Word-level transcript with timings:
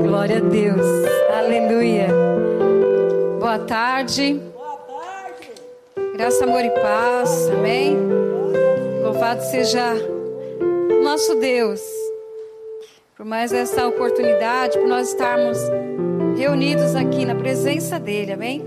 Glória 0.00 0.36
a 0.36 0.40
Deus. 0.40 0.86
Aleluia. 1.36 2.06
Boa 3.40 3.58
tarde. 3.58 4.40
Boa 4.54 4.76
tarde. 4.76 5.52
Graça, 6.14 6.44
amor 6.44 6.64
e 6.64 6.70
paz. 6.70 7.50
Amém. 7.50 7.96
Louvado 9.02 9.42
seja 9.42 9.94
nosso 11.02 11.34
Deus 11.36 11.80
por 13.16 13.26
mais 13.26 13.52
essa 13.52 13.88
oportunidade, 13.88 14.78
por 14.78 14.86
nós 14.86 15.08
estarmos 15.08 15.58
reunidos 16.36 16.94
aqui 16.94 17.24
na 17.24 17.34
presença 17.34 17.98
dEle. 17.98 18.32
Amém. 18.32 18.64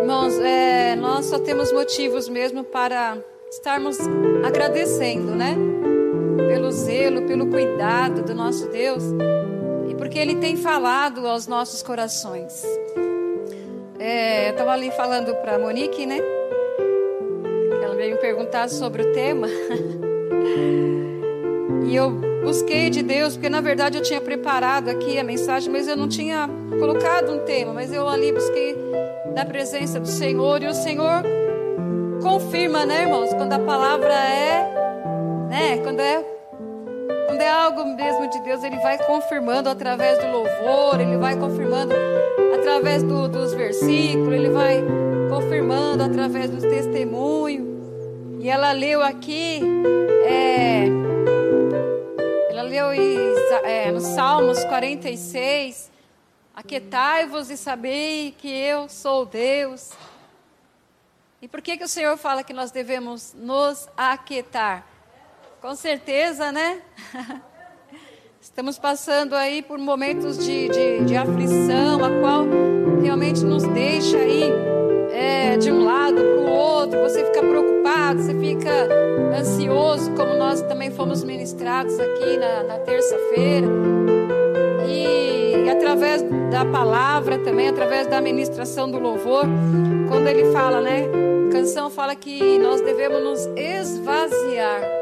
Irmãos, 0.00 0.38
é, 0.38 0.96
nós 0.96 1.26
só 1.26 1.38
temos 1.38 1.70
motivos 1.70 2.30
mesmo 2.30 2.64
para 2.64 3.18
estarmos 3.50 3.98
agradecendo, 4.42 5.34
né? 5.34 5.54
Pelo 6.48 6.70
zelo, 6.70 7.22
pelo 7.26 7.48
cuidado 7.48 8.22
do 8.22 8.34
nosso 8.34 8.68
Deus 8.70 9.02
porque 9.96 10.18
Ele 10.18 10.36
tem 10.36 10.56
falado 10.56 11.26
aos 11.26 11.46
nossos 11.46 11.82
corações. 11.82 12.62
É, 13.98 14.48
eu 14.48 14.50
estava 14.52 14.72
ali 14.72 14.90
falando 14.90 15.34
para 15.36 15.56
a 15.56 15.58
Monique, 15.58 16.04
né? 16.06 16.20
Ela 17.82 17.94
veio 17.94 18.14
me 18.14 18.20
perguntar 18.20 18.68
sobre 18.68 19.02
o 19.02 19.12
tema. 19.12 19.48
e 21.86 21.96
eu 21.96 22.10
busquei 22.42 22.90
de 22.90 23.02
Deus, 23.02 23.34
porque 23.34 23.48
na 23.48 23.60
verdade 23.60 23.98
eu 23.98 24.02
tinha 24.02 24.20
preparado 24.20 24.88
aqui 24.88 25.18
a 25.18 25.24
mensagem, 25.24 25.72
mas 25.72 25.88
eu 25.88 25.96
não 25.96 26.08
tinha 26.08 26.48
colocado 26.78 27.32
um 27.32 27.38
tema. 27.40 27.72
Mas 27.72 27.92
eu 27.92 28.06
ali 28.06 28.32
busquei 28.32 28.76
da 29.34 29.44
presença 29.44 29.98
do 29.98 30.08
Senhor 30.08 30.62
e 30.62 30.66
o 30.66 30.74
Senhor 30.74 31.22
confirma, 32.22 32.84
né, 32.84 33.02
irmãos? 33.02 33.32
Quando 33.32 33.52
a 33.52 33.58
palavra 33.58 34.12
é, 34.14 35.48
né? 35.48 35.78
Quando 35.78 36.00
é 36.00 36.35
quando 37.36 37.42
é 37.42 37.50
algo 37.50 37.84
mesmo 37.84 38.30
de 38.30 38.40
Deus, 38.40 38.64
Ele 38.64 38.78
vai 38.78 38.96
confirmando 38.96 39.68
através 39.68 40.18
do 40.18 40.26
louvor, 40.26 40.98
Ele 40.98 41.18
vai 41.18 41.36
confirmando 41.36 41.92
através 42.58 43.02
do, 43.02 43.28
dos 43.28 43.52
versículos, 43.52 44.32
Ele 44.32 44.48
vai 44.48 44.82
confirmando 45.28 46.02
através 46.02 46.48
dos 46.48 46.62
testemunhos. 46.62 47.66
E 48.40 48.48
ela 48.48 48.72
leu 48.72 49.02
aqui, 49.02 49.60
é, 50.24 50.86
ela 52.48 52.62
leu 52.62 52.86
é, 53.64 53.90
no 53.92 54.00
Salmos 54.00 54.64
46, 54.64 55.90
Aquetai-vos 56.54 57.50
e 57.50 57.56
sabei 57.58 58.34
que 58.38 58.48
eu 58.48 58.88
sou 58.88 59.26
Deus. 59.26 59.90
E 61.42 61.46
por 61.46 61.60
que, 61.60 61.76
que 61.76 61.84
o 61.84 61.88
Senhor 61.88 62.16
fala 62.16 62.42
que 62.42 62.54
nós 62.54 62.70
devemos 62.70 63.34
nos 63.34 63.86
aquietar? 63.94 64.95
Com 65.66 65.74
certeza, 65.74 66.52
né? 66.52 66.78
Estamos 68.40 68.78
passando 68.78 69.34
aí 69.34 69.62
por 69.62 69.80
momentos 69.80 70.38
de, 70.38 70.68
de, 70.68 71.04
de 71.04 71.16
aflição, 71.16 72.04
a 72.04 72.20
qual 72.20 72.46
realmente 73.02 73.44
nos 73.44 73.64
deixa 73.64 74.16
aí 74.16 74.44
é, 75.10 75.56
de 75.56 75.72
um 75.72 75.82
lado 75.82 76.14
para 76.14 76.40
o 76.40 76.50
outro. 76.52 77.00
Você 77.00 77.24
fica 77.24 77.40
preocupado, 77.40 78.22
você 78.22 78.38
fica 78.38 78.70
ansioso, 79.36 80.12
como 80.12 80.34
nós 80.34 80.62
também 80.62 80.92
fomos 80.92 81.24
ministrados 81.24 81.98
aqui 81.98 82.36
na, 82.36 82.62
na 82.62 82.78
terça-feira. 82.78 83.66
E, 84.88 85.64
e 85.66 85.68
através 85.68 86.22
da 86.48 86.64
palavra 86.64 87.40
também, 87.40 87.66
através 87.66 88.06
da 88.06 88.20
ministração 88.20 88.88
do 88.88 89.00
louvor, 89.00 89.46
quando 90.08 90.28
ele 90.28 90.52
fala, 90.52 90.80
né? 90.80 91.08
A 91.48 91.52
canção 91.52 91.90
fala 91.90 92.14
que 92.14 92.56
nós 92.56 92.80
devemos 92.80 93.20
nos 93.20 93.46
esvaziar 93.56 94.95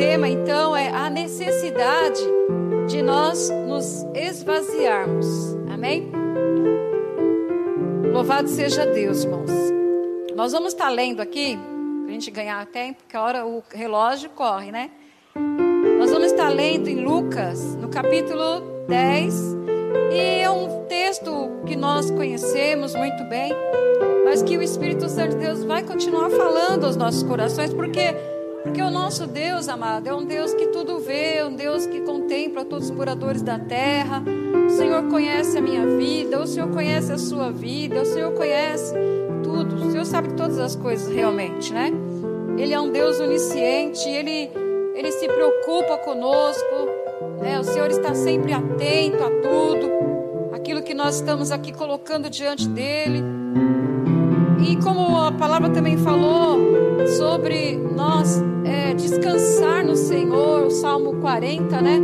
tema 0.00 0.30
então 0.30 0.74
é 0.74 0.88
a 0.88 1.10
necessidade 1.10 2.22
de 2.88 3.02
nós 3.02 3.50
nos 3.68 4.02
esvaziarmos. 4.14 5.26
Amém? 5.70 6.10
Louvado 8.10 8.48
seja 8.48 8.86
Deus, 8.86 9.24
irmãos. 9.24 9.50
Nós 10.34 10.52
vamos 10.52 10.72
estar 10.72 10.88
lendo 10.88 11.20
aqui, 11.20 11.58
para 12.02 12.08
a 12.08 12.12
gente 12.12 12.30
ganhar 12.30 12.64
tempo, 12.64 13.02
porque 13.02 13.14
a 13.14 13.22
hora 13.22 13.46
o 13.46 13.62
relógio 13.74 14.30
corre, 14.30 14.72
né? 14.72 14.90
Nós 15.98 16.10
vamos 16.10 16.32
estar 16.32 16.48
lendo 16.48 16.88
em 16.88 17.04
Lucas, 17.04 17.76
no 17.76 17.88
capítulo 17.88 18.86
10, 18.88 19.34
e 20.14 20.40
é 20.40 20.50
um 20.50 20.86
texto 20.86 21.60
que 21.66 21.76
nós 21.76 22.10
conhecemos 22.10 22.94
muito 22.94 23.22
bem, 23.24 23.52
mas 24.24 24.42
que 24.42 24.56
o 24.56 24.62
Espírito 24.62 25.10
Santo 25.10 25.36
de 25.36 25.44
Deus 25.44 25.62
vai 25.62 25.82
continuar 25.82 26.30
falando 26.30 26.86
aos 26.86 26.96
nossos 26.96 27.22
corações, 27.22 27.74
porque 27.74 28.14
porque 28.62 28.82
o 28.82 28.90
nosso 28.90 29.26
Deus, 29.26 29.68
amado, 29.68 30.06
é 30.06 30.14
um 30.14 30.24
Deus 30.24 30.52
que 30.52 30.66
tudo 30.66 30.98
vê, 30.98 31.42
um 31.42 31.54
Deus 31.54 31.86
que 31.86 32.00
contempla 32.02 32.64
todos 32.64 32.90
os 32.90 32.94
moradores 32.94 33.42
da 33.42 33.58
terra. 33.58 34.22
O 34.66 34.70
Senhor 34.70 35.08
conhece 35.08 35.56
a 35.56 35.60
minha 35.62 35.86
vida, 35.96 36.40
o 36.40 36.46
Senhor 36.46 36.68
conhece 36.70 37.10
a 37.12 37.18
sua 37.18 37.50
vida, 37.50 38.02
o 38.02 38.04
Senhor 38.04 38.32
conhece 38.32 38.94
tudo. 39.42 39.76
O 39.76 39.90
Senhor 39.90 40.04
sabe 40.04 40.34
todas 40.34 40.58
as 40.58 40.76
coisas 40.76 41.12
realmente, 41.12 41.72
né? 41.72 41.90
Ele 42.58 42.74
é 42.74 42.80
um 42.80 42.90
Deus 42.90 43.18
onisciente, 43.18 44.06
ele, 44.08 44.50
ele 44.94 45.10
se 45.12 45.26
preocupa 45.26 45.96
conosco, 45.98 46.88
né? 47.40 47.58
O 47.58 47.64
Senhor 47.64 47.90
está 47.90 48.14
sempre 48.14 48.52
atento 48.52 49.24
a 49.24 49.30
tudo, 49.30 50.54
aquilo 50.54 50.82
que 50.82 50.92
nós 50.92 51.16
estamos 51.16 51.50
aqui 51.50 51.72
colocando 51.72 52.28
diante 52.28 52.68
dele. 52.68 53.24
E 54.62 54.76
como 54.76 55.16
a 55.16 55.32
palavra 55.32 55.70
também 55.70 55.96
falou 55.96 56.58
sobre 57.16 57.76
nós 57.76 58.42
é, 58.64 58.94
descansar 58.94 59.84
no 59.84 59.96
Senhor, 59.96 60.66
o 60.66 60.70
Salmo 60.70 61.20
40, 61.20 61.80
né? 61.80 61.98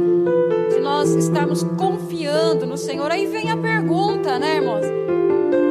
De 0.71 0.81
nós 0.81 1.11
estarmos 1.11 1.63
confiando 1.79 2.67
no 2.67 2.77
Senhor. 2.77 3.11
Aí 3.11 3.27
vem 3.27 3.51
a 3.51 3.57
pergunta, 3.57 4.39
né, 4.39 4.57
irmãos? 4.57 4.85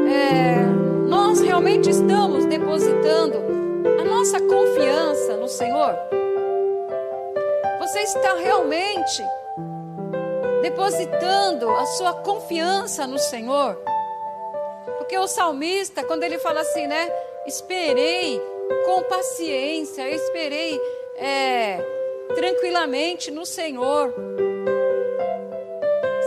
É, 0.07 0.63
nós 1.07 1.41
realmente 1.41 1.89
estamos 1.89 2.45
depositando 2.45 3.37
a 3.99 4.03
nossa 4.03 4.39
confiança 4.39 5.37
no 5.37 5.47
Senhor? 5.47 5.95
Você 7.79 7.99
está 7.99 8.35
realmente 8.35 9.23
depositando 10.61 11.69
a 11.69 11.85
sua 11.85 12.13
confiança 12.13 13.07
no 13.07 13.17
Senhor? 13.17 13.77
Porque 15.05 15.19
o 15.19 15.27
salmista, 15.27 16.03
quando 16.03 16.23
ele 16.23 16.39
fala 16.39 16.61
assim, 16.61 16.87
né? 16.87 17.07
Esperei 17.45 18.41
com 18.87 19.03
paciência, 19.03 20.09
esperei 20.09 20.81
é, 21.15 21.77
tranquilamente 22.33 23.29
no 23.29 23.45
Senhor. 23.45 24.11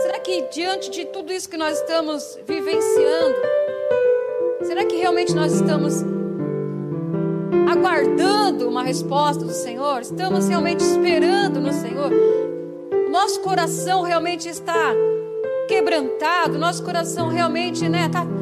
Será 0.01 0.17
que 0.21 0.43
diante 0.43 0.89
de 0.91 1.03
tudo 1.03 1.33
isso 1.33 1.49
que 1.49 1.57
nós 1.57 1.77
estamos 1.77 2.39
vivenciando, 2.47 3.35
será 4.61 4.85
que 4.85 4.95
realmente 4.95 5.35
nós 5.35 5.51
estamos 5.51 5.95
aguardando 7.69 8.69
uma 8.69 8.83
resposta 8.83 9.43
do 9.43 9.51
Senhor? 9.51 10.03
Estamos 10.03 10.47
realmente 10.47 10.79
esperando 10.85 11.59
no 11.59 11.73
Senhor? 11.73 12.11
Nosso 13.11 13.41
coração 13.41 14.03
realmente 14.03 14.47
está 14.47 14.93
quebrantado, 15.67 16.57
nosso 16.57 16.81
coração 16.81 17.27
realmente 17.27 17.83
está 17.83 17.89
né, 17.89 18.07
tá 18.07 18.38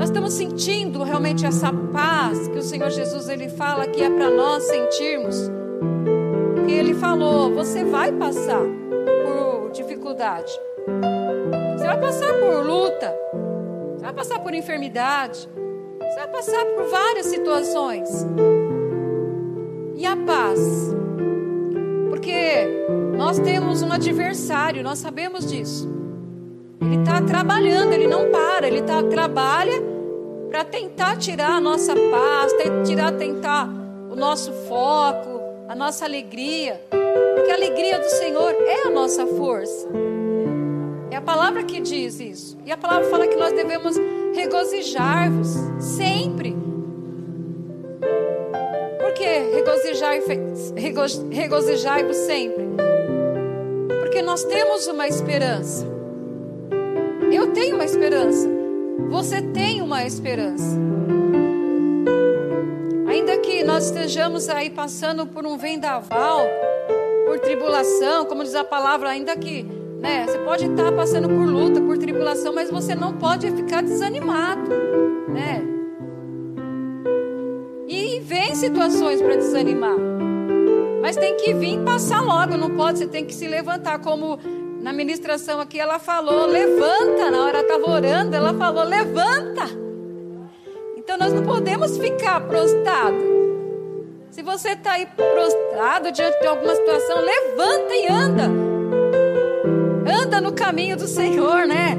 nós 0.00 0.08
estamos 0.08 0.32
sentindo 0.32 1.02
realmente 1.02 1.44
essa 1.44 1.70
paz 1.70 2.48
que 2.48 2.56
o 2.56 2.62
Senhor 2.62 2.88
Jesus 2.88 3.28
ele 3.28 3.50
fala 3.50 3.86
que 3.86 4.02
é 4.02 4.08
para 4.08 4.30
nós 4.30 4.62
sentirmos. 4.62 5.36
Que 6.64 6.72
ele 6.72 6.94
falou, 6.94 7.52
você 7.52 7.84
vai 7.84 8.10
passar 8.10 8.62
por 8.62 9.70
dificuldade. 9.72 10.50
Você 11.76 11.84
vai 11.84 12.00
passar 12.00 12.32
por 12.32 12.64
luta. 12.64 13.14
Você 13.92 14.04
vai 14.06 14.12
passar 14.14 14.38
por 14.38 14.54
enfermidade. 14.54 15.46
Você 15.98 16.16
vai 16.16 16.28
passar 16.28 16.64
por 16.64 16.84
várias 16.88 17.26
situações. 17.26 18.08
E 19.96 20.06
a 20.06 20.16
paz? 20.16 20.96
Porque 22.08 22.86
nós 23.18 23.38
temos 23.38 23.82
um 23.82 23.92
adversário, 23.92 24.82
nós 24.82 24.98
sabemos 24.98 25.44
disso. 25.44 25.86
Ele 26.80 27.02
está 27.02 27.20
trabalhando, 27.20 27.92
ele 27.92 28.06
não 28.06 28.30
para, 28.30 28.66
ele 28.66 28.80
tá, 28.80 29.02
trabalha 29.02 29.89
para 30.50 30.64
tentar 30.64 31.16
tirar 31.16 31.52
a 31.52 31.60
nossa 31.60 31.94
paz, 31.94 32.52
tirar, 32.84 33.12
tentar 33.12 33.68
o 34.10 34.16
nosso 34.16 34.52
foco, 34.68 35.40
a 35.68 35.74
nossa 35.76 36.04
alegria. 36.04 36.80
Porque 37.36 37.52
a 37.52 37.54
alegria 37.54 38.00
do 38.00 38.08
Senhor 38.08 38.50
é 38.66 38.88
a 38.88 38.90
nossa 38.90 39.24
força. 39.26 39.88
É 41.10 41.16
a 41.16 41.20
palavra 41.20 41.62
que 41.62 41.80
diz 41.80 42.18
isso. 42.18 42.58
E 42.66 42.72
a 42.72 42.76
palavra 42.76 43.08
fala 43.08 43.28
que 43.28 43.36
nós 43.36 43.52
devemos 43.52 43.96
regozijar-vos 44.34 45.48
sempre. 45.78 46.56
Por 48.98 49.12
que 49.12 49.24
regozijar-vos 49.54 50.74
regozijar 51.30 52.12
sempre? 52.12 52.68
Porque 54.00 54.20
nós 54.20 54.42
temos 54.44 54.88
uma 54.88 55.06
esperança. 55.06 55.86
Eu 57.32 57.52
tenho 57.52 57.76
uma 57.76 57.84
esperança. 57.84 58.59
Você 59.08 59.40
tem 59.40 59.80
uma 59.80 60.04
esperança. 60.04 60.78
Ainda 63.08 63.38
que 63.38 63.64
nós 63.64 63.86
estejamos 63.86 64.48
aí 64.48 64.70
passando 64.70 65.26
por 65.26 65.46
um 65.46 65.56
vendaval, 65.56 66.42
por 67.26 67.38
tribulação, 67.38 68.24
como 68.24 68.42
diz 68.42 68.54
a 68.54 68.64
palavra, 68.64 69.10
ainda 69.10 69.36
que, 69.36 69.62
né, 70.00 70.26
você 70.26 70.38
pode 70.38 70.66
estar 70.66 70.92
passando 70.92 71.28
por 71.28 71.46
luta, 71.46 71.80
por 71.80 71.96
tribulação, 71.98 72.52
mas 72.52 72.70
você 72.70 72.94
não 72.94 73.14
pode 73.14 73.50
ficar 73.50 73.82
desanimado, 73.82 74.70
né? 75.28 75.62
E 77.88 78.20
vem 78.20 78.54
situações 78.54 79.20
para 79.20 79.36
desanimar. 79.36 79.96
Mas 81.02 81.16
tem 81.16 81.36
que 81.36 81.54
vir 81.54 81.80
passar 81.80 82.20
logo, 82.22 82.56
não 82.56 82.70
pode, 82.70 82.98
você 82.98 83.06
tem 83.06 83.24
que 83.24 83.34
se 83.34 83.48
levantar 83.48 83.98
como 83.98 84.38
na 84.80 84.92
ministração 84.92 85.60
aqui 85.60 85.78
ela 85.78 85.98
falou, 85.98 86.46
levanta, 86.46 87.30
na 87.30 87.44
hora 87.44 87.58
ela 87.58 87.66
estava 87.66 87.90
orando, 87.90 88.34
ela 88.34 88.54
falou, 88.54 88.84
levanta. 88.84 89.64
Então 90.96 91.18
nós 91.18 91.32
não 91.32 91.42
podemos 91.42 91.98
ficar 91.98 92.40
prostrado. 92.40 93.16
Se 94.30 94.42
você 94.42 94.70
está 94.70 94.92
aí 94.92 95.06
prostrado 95.06 96.10
diante 96.12 96.40
de 96.40 96.46
alguma 96.46 96.74
situação, 96.74 97.18
levanta 97.20 97.94
e 97.94 98.06
anda. 98.08 98.44
Anda 100.10 100.40
no 100.40 100.52
caminho 100.52 100.96
do 100.96 101.06
Senhor, 101.06 101.66
né? 101.66 101.96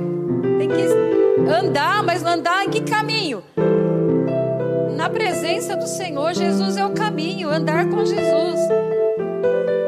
Tem 0.58 0.70
que 0.70 1.52
andar, 1.52 2.02
mas 2.04 2.24
andar 2.24 2.66
em 2.66 2.70
que 2.70 2.82
caminho? 2.82 3.44
Na 4.96 5.10
presença 5.10 5.76
do 5.76 5.88
Senhor, 5.88 6.34
Jesus 6.34 6.78
é 6.78 6.86
o 6.86 6.94
caminho, 6.94 7.50
andar 7.50 7.88
com 7.90 8.06
Jesus. 8.06 8.60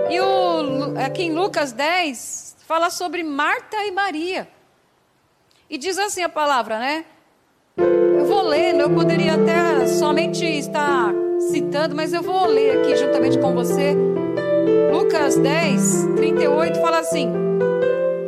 E 0.09 0.19
o, 0.19 0.99
aqui 1.03 1.23
em 1.23 1.33
Lucas 1.33 1.71
10, 1.71 2.52
fala 2.73 2.89
sobre 2.89 3.21
Marta 3.21 3.77
e 3.85 3.91
Maria. 3.91 4.47
E 5.69 5.77
diz 5.77 5.99
assim 5.99 6.23
a 6.23 6.29
palavra, 6.29 6.79
né? 6.79 7.05
Eu 7.77 8.25
vou 8.25 8.41
lendo, 8.41 8.79
eu 8.79 8.89
poderia 8.89 9.35
até 9.35 9.85
somente 9.85 10.43
estar 10.43 11.13
citando, 11.51 11.95
mas 11.95 12.13
eu 12.13 12.23
vou 12.23 12.47
ler 12.47 12.79
aqui 12.79 12.95
juntamente 12.95 13.37
com 13.37 13.53
você. 13.53 13.95
Lucas 14.91 15.37
10, 15.37 16.15
38 16.15 16.81
fala 16.81 16.97
assim: 16.97 17.31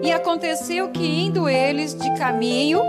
E 0.04 0.12
aconteceu 0.12 0.90
que, 0.90 1.04
indo 1.04 1.50
eles 1.50 1.96
de 1.96 2.16
caminho, 2.16 2.82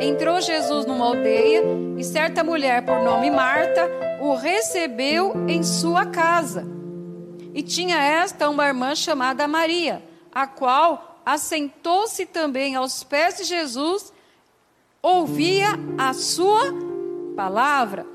entrou 0.00 0.40
Jesus 0.40 0.86
numa 0.86 1.04
aldeia, 1.04 1.64
e 1.98 2.02
certa 2.02 2.42
mulher, 2.42 2.82
por 2.82 3.02
nome 3.02 3.30
Marta, 3.30 3.90
o 4.22 4.36
recebeu 4.36 5.34
em 5.46 5.62
sua 5.62 6.06
casa. 6.06 6.66
E 7.52 7.62
tinha 7.62 8.02
esta 8.02 8.48
uma 8.48 8.66
irmã 8.66 8.94
chamada 8.94 9.46
Maria, 9.46 10.02
a 10.34 10.46
qual 10.46 11.20
assentou-se 11.24 12.26
também 12.26 12.74
aos 12.74 13.04
pés 13.04 13.36
de 13.38 13.44
Jesus, 13.44 14.12
ouvia 15.00 15.68
a 15.96 16.12
sua 16.12 16.72
palavra. 17.36 18.06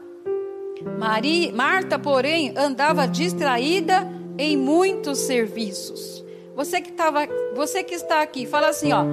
Maria, 0.98 1.51
Marta, 1.54 1.98
porém, 1.98 2.54
andava 2.57 3.07
distraída 3.07 4.07
em 4.38 4.56
muitos 4.56 5.19
serviços. 5.19 6.24
Você 6.56 6.81
que, 6.81 6.92
tava, 6.92 7.21
você 7.56 7.83
que 7.83 7.95
está 7.95 8.21
aqui, 8.21 8.45
fala 8.45 8.69
assim, 8.69 8.92
ó. 8.94 9.04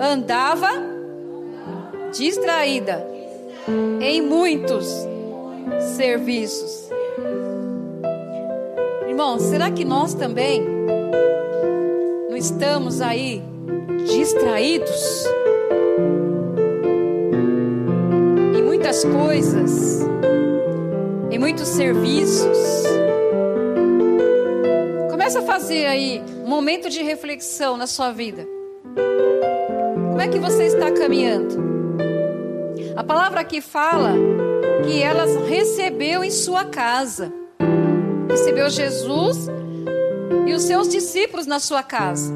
Andava 0.00 0.68
distraída 2.12 3.06
em 4.00 4.22
muitos 4.22 4.86
serviços. 5.96 6.88
Irmão, 9.06 9.38
será 9.38 9.70
que 9.70 9.84
nós 9.84 10.14
também 10.14 10.64
estamos 12.38 13.00
aí 13.00 13.42
distraídos 14.06 15.24
em 18.56 18.62
muitas 18.62 19.04
coisas? 19.04 20.08
em 21.30 21.38
muitos 21.38 21.68
serviços. 21.68 22.58
Começa 25.10 25.38
a 25.40 25.42
fazer 25.42 25.86
aí 25.86 26.22
um 26.44 26.48
momento 26.48 26.88
de 26.88 27.02
reflexão 27.02 27.76
na 27.76 27.86
sua 27.86 28.10
vida. 28.10 28.46
Como 30.10 30.20
é 30.20 30.26
que 30.26 30.38
você 30.38 30.64
está 30.64 30.90
caminhando? 30.90 31.56
A 32.96 33.04
palavra 33.04 33.40
aqui 33.40 33.60
fala 33.60 34.14
que 34.84 35.02
elas 35.02 35.36
recebeu 35.48 36.24
em 36.24 36.30
sua 36.30 36.64
casa. 36.64 37.32
Recebeu 38.28 38.68
Jesus 38.68 39.48
e 40.48 40.54
os 40.54 40.62
seus 40.62 40.88
discípulos 40.88 41.46
na 41.46 41.60
sua 41.60 41.82
casa. 41.82 42.32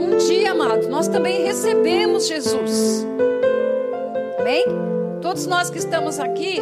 Um 0.00 0.16
dia, 0.16 0.52
amado, 0.52 0.88
nós 0.88 1.06
também 1.06 1.42
recebemos 1.42 2.26
Jesus. 2.26 3.06
Amém? 4.38 4.64
Todos 5.20 5.46
nós 5.46 5.68
que 5.68 5.76
estamos 5.76 6.18
aqui, 6.18 6.58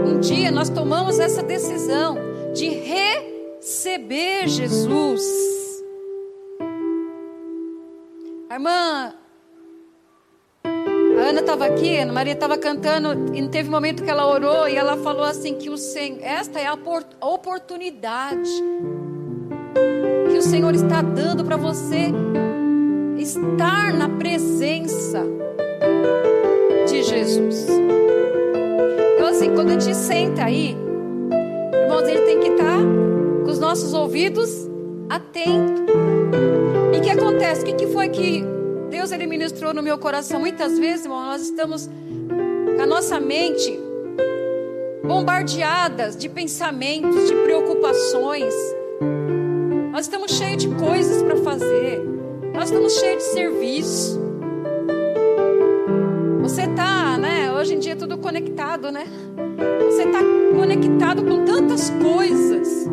um 0.00 0.18
dia 0.18 0.50
nós 0.50 0.70
tomamos 0.70 1.18
essa 1.18 1.42
decisão 1.42 2.16
de 2.54 2.68
receber 2.70 4.48
Jesus. 4.48 5.22
A 8.48 8.54
irmã 8.54 9.14
a 10.64 11.24
Ana 11.28 11.40
estava 11.40 11.66
aqui, 11.66 11.98
a 11.98 12.02
Ana 12.02 12.12
Maria 12.14 12.32
estava 12.32 12.56
cantando 12.56 13.36
e 13.36 13.48
teve 13.48 13.68
um 13.68 13.72
momento 13.72 14.02
que 14.02 14.10
ela 14.10 14.26
orou 14.26 14.66
e 14.68 14.74
ela 14.74 14.96
falou 14.96 15.24
assim 15.24 15.54
que 15.54 15.68
o 15.68 15.76
Senhor, 15.76 16.18
esta 16.22 16.58
é 16.58 16.66
a 16.66 16.74
oportunidade 17.20 18.50
o 20.42 20.44
Senhor 20.44 20.74
está 20.74 21.00
dando 21.00 21.44
para 21.44 21.56
você 21.56 22.12
estar 23.16 23.94
na 23.94 24.08
presença 24.08 25.24
de 26.88 27.02
Jesus 27.04 27.68
assim, 29.42 29.54
quando 29.54 29.70
a 29.70 29.78
gente 29.78 29.96
senta 29.96 30.44
aí, 30.44 30.76
irmãos, 31.72 32.08
ele 32.08 32.22
tem 32.22 32.40
que 32.40 32.48
estar 32.48 32.78
com 33.44 33.50
os 33.50 33.60
nossos 33.60 33.94
ouvidos 33.94 34.68
atentos. 35.08 35.82
E 36.92 36.98
o 36.98 37.00
que 37.00 37.10
acontece? 37.10 37.62
O 37.62 37.64
que, 37.64 37.72
que 37.74 37.86
foi 37.86 38.08
que 38.08 38.44
Deus 38.90 39.12
ele 39.12 39.26
ministrou 39.26 39.72
no 39.72 39.82
meu 39.82 39.96
coração? 39.96 40.40
Muitas 40.40 40.76
vezes, 40.76 41.04
irmão, 41.04 41.24
nós 41.24 41.42
estamos 41.42 41.88
com 42.76 42.82
a 42.82 42.86
nossa 42.86 43.20
mente 43.20 43.78
bombardeadas 45.04 46.16
de 46.16 46.28
pensamentos, 46.28 47.28
de 47.28 47.34
preocupações. 47.36 48.54
Nós 50.02 50.08
estamos 50.08 50.32
cheios 50.32 50.60
de 50.60 50.68
coisas 50.68 51.22
para 51.22 51.36
fazer. 51.36 52.02
Nós 52.52 52.64
estamos 52.64 52.92
cheios 52.94 53.22
de 53.22 53.28
serviço. 53.34 54.20
Você 56.40 56.62
está, 56.62 57.16
né? 57.16 57.52
Hoje 57.52 57.74
em 57.74 57.78
dia 57.78 57.92
é 57.92 57.94
tudo 57.94 58.18
conectado, 58.18 58.90
né? 58.90 59.06
Você 59.86 60.02
está 60.02 60.18
conectado 60.58 61.22
com 61.22 61.44
tantas 61.44 61.88
coisas. 62.02 62.90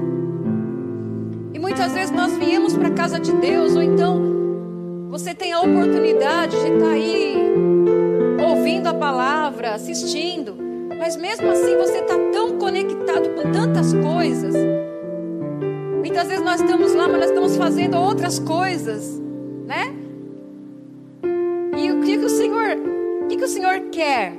E 1.52 1.58
muitas 1.58 1.94
vezes 1.94 2.12
nós 2.12 2.38
viemos 2.38 2.78
para 2.78 2.90
a 2.90 2.92
casa 2.92 3.20
de 3.20 3.32
Deus, 3.32 3.76
ou 3.76 3.82
então 3.82 5.08
você 5.10 5.34
tem 5.34 5.52
a 5.52 5.62
oportunidade 5.62 6.56
de 6.62 6.68
estar 6.68 6.80
tá 6.80 6.92
aí 6.92 7.36
ouvindo 8.48 8.86
a 8.86 8.94
palavra, 8.94 9.74
assistindo. 9.74 10.56
Mas 11.00 11.18
mesmo 11.18 11.50
assim 11.50 11.76
você 11.76 12.02
está 12.02 12.20
tão 12.32 12.60
conectado 12.60 13.30
com 13.30 13.52
tantas 13.52 13.96
coisas. 13.96 14.49
Muitas 16.20 16.28
vezes 16.28 16.44
nós 16.44 16.60
estamos 16.60 16.94
lá, 16.96 17.08
mas 17.08 17.18
nós 17.18 17.30
estamos 17.30 17.56
fazendo 17.56 17.98
outras 17.98 18.40
coisas, 18.40 19.18
né? 19.66 19.96
E 21.78 21.92
o 21.94 22.02
que, 22.02 22.18
que 22.18 22.26
o 22.26 22.30
Senhor, 22.30 22.76
o 23.24 23.28
que, 23.28 23.38
que 23.38 23.44
o 23.46 23.48
Senhor 23.48 23.80
quer? 23.90 24.34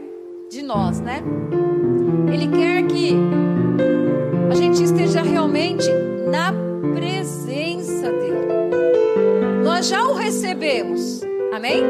de 0.51 0.63
nós, 0.63 1.01
né? 1.01 1.23
Ele 2.31 2.49
quer 2.49 2.83
que 2.87 3.17
a 4.51 4.55
gente 4.55 4.83
esteja 4.83 5.23
realmente 5.23 5.89
na 6.29 6.53
presença 6.95 8.13
dele. 8.13 9.65
Nós 9.65 9.87
já 9.87 10.05
o 10.05 10.13
recebemos, 10.13 11.23
amém? 11.55 11.83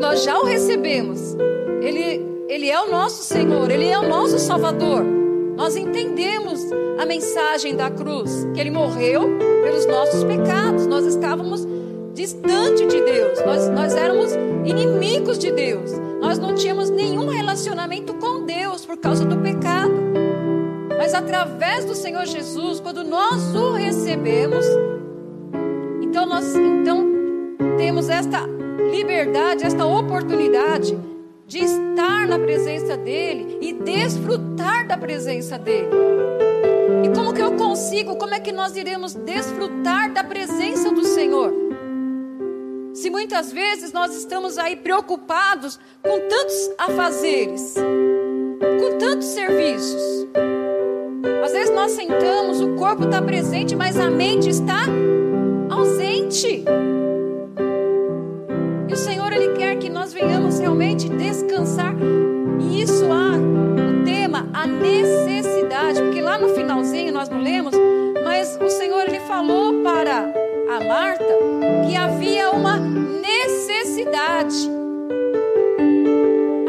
Nós 0.00 0.24
já 0.24 0.40
o 0.40 0.44
recebemos. 0.44 1.36
Ele, 1.80 2.26
ele 2.48 2.68
é 2.68 2.80
o 2.80 2.90
nosso 2.90 3.22
Senhor, 3.22 3.70
ele 3.70 3.86
é 3.86 3.98
o 3.98 4.08
nosso 4.08 4.40
Salvador. 4.40 5.17
Nós 5.58 5.74
entendemos 5.74 6.70
a 7.00 7.04
mensagem 7.04 7.74
da 7.74 7.90
cruz, 7.90 8.46
que 8.54 8.60
ele 8.60 8.70
morreu 8.70 9.28
pelos 9.64 9.86
nossos 9.86 10.22
pecados. 10.22 10.86
Nós 10.86 11.04
estávamos 11.04 11.66
distante 12.14 12.86
de 12.86 13.00
Deus, 13.00 13.44
nós, 13.44 13.68
nós 13.68 13.94
éramos 13.96 14.32
inimigos 14.64 15.36
de 15.36 15.50
Deus, 15.50 15.90
nós 16.20 16.38
não 16.38 16.54
tínhamos 16.54 16.90
nenhum 16.90 17.28
relacionamento 17.28 18.14
com 18.14 18.44
Deus 18.46 18.86
por 18.86 18.96
causa 18.98 19.24
do 19.24 19.36
pecado. 19.38 19.92
Mas 20.96 21.12
através 21.12 21.84
do 21.84 21.94
Senhor 21.94 22.24
Jesus, 22.24 22.78
quando 22.78 23.02
nós 23.02 23.52
o 23.56 23.72
recebemos, 23.72 24.64
então 26.00 26.24
nós 26.24 26.54
então 26.54 27.04
temos 27.76 28.08
esta 28.08 28.46
liberdade, 28.92 29.64
esta 29.64 29.84
oportunidade 29.84 30.96
de 31.48 31.58
estar 31.58 32.28
na 32.28 32.38
presença 32.38 32.94
dele 32.94 33.58
e 33.62 33.72
desfrutar 33.72 34.86
da 34.86 34.98
presença 34.98 35.58
dele. 35.58 35.88
E 37.02 37.08
como 37.14 37.32
que 37.32 37.40
eu 37.40 37.56
consigo? 37.56 38.16
Como 38.16 38.34
é 38.34 38.38
que 38.38 38.52
nós 38.52 38.76
iremos 38.76 39.14
desfrutar 39.14 40.12
da 40.12 40.22
presença 40.22 40.90
do 40.90 41.04
Senhor? 41.04 41.50
Se 42.92 43.08
muitas 43.08 43.50
vezes 43.50 43.92
nós 43.92 44.14
estamos 44.14 44.58
aí 44.58 44.76
preocupados 44.76 45.80
com 46.02 46.18
tantos 46.28 46.70
afazeres, 46.76 47.74
com 48.60 48.98
tantos 48.98 49.28
serviços, 49.28 50.26
Às 51.44 51.52
vezes 51.52 51.74
nós 51.74 51.92
sentamos, 51.92 52.60
o 52.60 52.74
corpo 52.74 53.04
está 53.04 53.22
presente, 53.22 53.74
mas 53.74 53.96
a 53.96 54.10
mente 54.10 54.50
está 54.50 54.84
ausente. 55.70 56.64
E 58.86 58.92
o 58.92 58.96
Senhor, 58.96 59.17
que 59.88 59.94
nós 59.94 60.12
venhamos 60.12 60.58
realmente 60.58 61.08
descansar. 61.08 61.94
E 62.60 62.82
isso 62.82 63.06
há 63.10 63.32
o 63.36 64.04
tema, 64.04 64.46
a 64.52 64.66
necessidade. 64.66 66.02
Porque 66.02 66.20
lá 66.20 66.36
no 66.36 66.50
finalzinho 66.50 67.10
nós 67.10 67.30
não 67.30 67.40
lemos, 67.40 67.72
mas 68.22 68.58
o 68.60 68.68
Senhor, 68.68 69.04
Ele 69.08 69.18
falou 69.20 69.82
para 69.82 70.30
a 70.76 70.84
Marta 70.84 71.24
que 71.86 71.96
havia 71.96 72.50
uma 72.50 72.76
necessidade. 72.76 74.70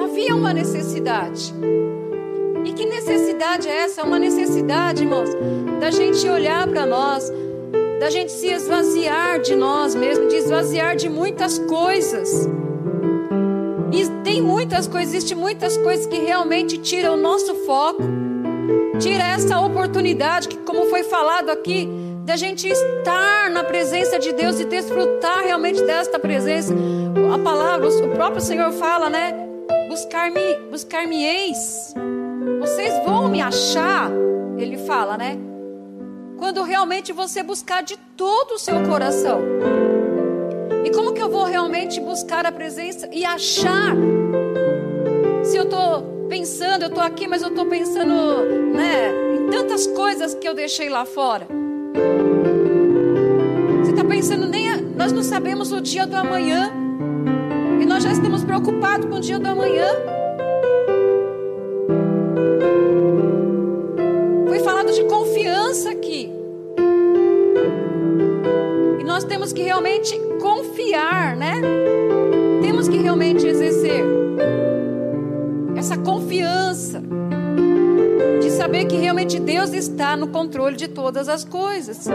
Havia 0.01 0.33
uma 0.33 0.53
necessidade. 0.53 1.53
E 2.63 2.71
que 2.71 2.85
necessidade 2.85 3.67
é 3.67 3.79
essa? 3.79 4.01
Uma 4.03 4.17
necessidade, 4.17 5.03
irmãos, 5.03 5.29
da 5.81 5.91
gente 5.91 6.25
olhar 6.29 6.65
para 6.69 6.85
nós, 6.85 7.29
da 7.99 8.09
gente 8.09 8.31
se 8.31 8.47
esvaziar 8.47 9.41
de 9.41 9.57
nós 9.57 9.93
mesmos, 9.93 10.29
de 10.29 10.37
esvaziar 10.37 10.95
de 10.95 11.09
muitas 11.09 11.59
coisas. 11.59 12.47
E 13.91 14.07
tem 14.23 14.41
muitas 14.41 14.87
coisas, 14.87 15.13
existem 15.13 15.37
muitas 15.37 15.77
coisas 15.77 16.05
que 16.05 16.17
realmente 16.17 16.77
tiram 16.77 17.15
o 17.15 17.17
nosso 17.17 17.53
foco, 17.65 18.03
tira 18.99 19.23
essa 19.23 19.59
oportunidade 19.59 20.47
que, 20.47 20.57
como 20.57 20.85
foi 20.85 21.03
falado 21.03 21.49
aqui, 21.49 21.89
da 22.23 22.35
gente 22.35 22.67
estar 22.67 23.49
na 23.49 23.63
presença 23.63 24.19
de 24.19 24.31
Deus 24.33 24.59
e 24.59 24.65
desfrutar 24.65 25.39
realmente 25.39 25.81
desta 25.83 26.19
presença. 26.19 26.73
A 27.33 27.39
palavra, 27.39 27.87
o 27.87 28.09
próprio 28.09 28.41
Senhor 28.41 28.71
fala, 28.73 29.09
né? 29.09 29.33
Buscar-me, 29.87 30.55
buscar-me-eis. 30.69 31.93
Vocês 32.59 32.93
vão 33.03 33.27
me 33.27 33.41
achar, 33.41 34.11
ele 34.57 34.77
fala, 34.77 35.17
né? 35.17 35.39
quando 36.39 36.63
realmente 36.63 37.11
você 37.11 37.43
buscar 37.43 37.83
de 37.83 37.97
todo 38.15 38.53
o 38.53 38.57
seu 38.57 38.81
coração. 38.83 39.41
E 40.83 40.91
como 40.91 41.13
que 41.13 41.21
eu 41.21 41.29
vou 41.29 41.43
realmente 41.43 41.99
buscar 41.99 42.45
a 42.45 42.51
presença 42.51 43.09
e 43.11 43.25
achar? 43.25 43.95
Se 45.43 45.57
eu 45.57 45.63
estou 45.63 46.27
pensando, 46.29 46.83
eu 46.83 46.89
estou 46.89 47.03
aqui, 47.03 47.27
mas 47.27 47.41
eu 47.41 47.49
estou 47.49 47.65
pensando, 47.65 48.13
né, 48.73 49.11
em 49.35 49.49
tantas 49.49 49.87
coisas 49.87 50.33
que 50.35 50.47
eu 50.47 50.53
deixei 50.53 50.89
lá 50.89 51.05
fora. 51.05 51.47
Você 53.81 53.91
está 53.91 54.03
pensando 54.03 54.47
nem, 54.47 54.69
a, 54.69 54.77
nós 54.77 55.11
não 55.11 55.23
sabemos 55.23 55.71
o 55.71 55.81
dia 55.81 56.05
do 56.05 56.15
amanhã 56.15 56.71
e 57.81 57.85
nós 57.85 58.03
já 58.03 58.11
estamos 58.11 58.43
preocupados 58.43 59.09
com 59.09 59.15
o 59.15 59.19
dia 59.19 59.39
do 59.39 59.47
amanhã. 59.47 59.87
Foi 64.47 64.59
falado 64.59 64.91
de 64.93 65.03
confiança 65.05 65.89
aqui. 65.89 66.31
E 68.99 69.03
nós 69.03 69.23
temos 69.23 69.51
que 69.51 69.63
realmente 69.63 70.28
confiar, 70.59 71.35
né? 71.37 71.61
Temos 72.61 72.89
que 72.89 72.97
realmente 72.97 73.47
exercer 73.47 74.03
essa 75.75 75.97
confiança 75.97 77.01
de 78.41 78.51
saber 78.51 78.85
que 78.85 78.97
realmente 78.97 79.39
Deus 79.39 79.71
está 79.73 80.17
no 80.17 80.27
controle 80.27 80.75
de 80.75 80.89
todas 80.89 81.29
as 81.29 81.45
coisas. 81.45 82.05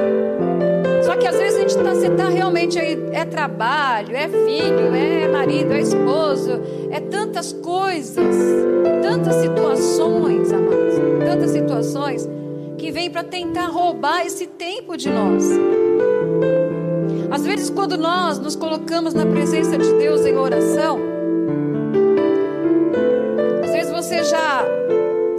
Só 1.04 1.16
que 1.16 1.26
às 1.26 1.36
vezes 1.36 1.56
a 1.56 1.60
gente 1.60 1.76
está, 1.76 1.94
você 1.94 2.08
está 2.08 2.28
realmente 2.28 2.78
aí, 2.78 2.98
é 3.12 3.24
trabalho, 3.24 4.14
é 4.14 4.28
filho, 4.28 4.94
é 4.94 5.28
marido, 5.28 5.72
é 5.72 5.80
esposo, 5.80 6.60
é 6.90 7.00
tantas 7.00 7.52
coisas, 7.52 8.36
tantas 9.02 9.36
situações, 9.36 10.52
amados, 10.52 10.94
tantas 11.24 11.50
situações 11.50 12.28
que 12.76 12.90
vem 12.90 13.10
para 13.10 13.24
tentar 13.24 13.66
roubar 13.66 14.26
esse 14.26 14.46
tempo 14.46 14.96
de 14.96 15.08
nós. 15.08 15.44
Às 17.34 17.44
vezes, 17.44 17.68
quando 17.68 17.98
nós 17.98 18.38
nos 18.38 18.54
colocamos 18.54 19.12
na 19.12 19.26
presença 19.26 19.76
de 19.76 19.92
Deus 19.94 20.24
em 20.24 20.36
oração, 20.36 21.00
às 23.64 23.72
vezes 23.72 23.90
você 23.90 24.22
já 24.22 24.64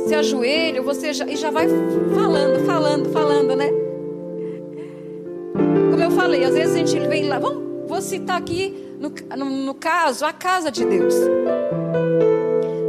se 0.06 0.14
ajoelha, 0.14 0.82
você 0.82 1.14
já, 1.14 1.26
e 1.26 1.38
já 1.38 1.50
vai 1.50 1.70
falando, 2.14 2.66
falando, 2.66 3.10
falando, 3.14 3.56
né? 3.56 3.70
Como 5.90 6.04
eu 6.04 6.12
falei, 6.12 6.44
às 6.44 6.54
vezes 6.54 6.76
a 6.76 6.80
gente 6.80 7.00
vem 7.08 7.30
lá, 7.30 7.40
vamos, 7.40 7.88
vou 7.88 8.02
citar 8.02 8.40
aqui, 8.40 8.76
no, 9.00 9.14
no, 9.38 9.50
no 9.50 9.74
caso, 9.74 10.26
a 10.26 10.34
casa 10.34 10.70
de 10.70 10.84
Deus. 10.84 11.16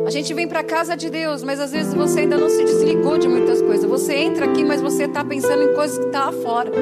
A 0.04 0.10
gente 0.10 0.34
vem 0.34 0.48
para 0.48 0.60
a 0.60 0.64
casa 0.64 0.96
de 0.96 1.08
Deus, 1.08 1.44
mas 1.44 1.60
às 1.60 1.70
vezes 1.70 1.94
você 1.94 2.20
ainda 2.20 2.36
não 2.36 2.48
se 2.48 2.64
desligou 2.64 3.18
de 3.18 3.28
muitas 3.28 3.62
coisas. 3.62 3.88
Você 3.88 4.16
entra 4.16 4.46
aqui, 4.46 4.64
mas 4.64 4.80
você 4.80 5.04
está 5.04 5.25
pensando 5.25 5.62
em 5.62 5.75
coisas 5.75 5.96
que 5.96 6.06
estão 6.06 6.22
tá 6.22 6.26
lá 6.26 6.32
fora. 6.42 6.72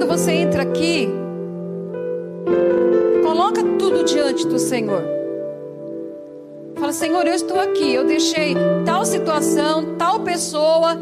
Quando 0.00 0.16
você 0.18 0.32
entra 0.32 0.62
aqui, 0.62 1.10
coloca 3.22 3.62
tudo 3.78 4.02
diante 4.02 4.46
do 4.46 4.58
Senhor. 4.58 5.04
Fala, 6.74 6.90
Senhor, 6.90 7.26
eu 7.26 7.34
estou 7.34 7.60
aqui. 7.60 7.92
Eu 7.92 8.06
deixei 8.06 8.54
tal 8.86 9.04
situação, 9.04 9.96
tal 9.98 10.20
pessoa. 10.20 10.98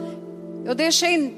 Eu 0.64 0.74
deixei. 0.74 1.32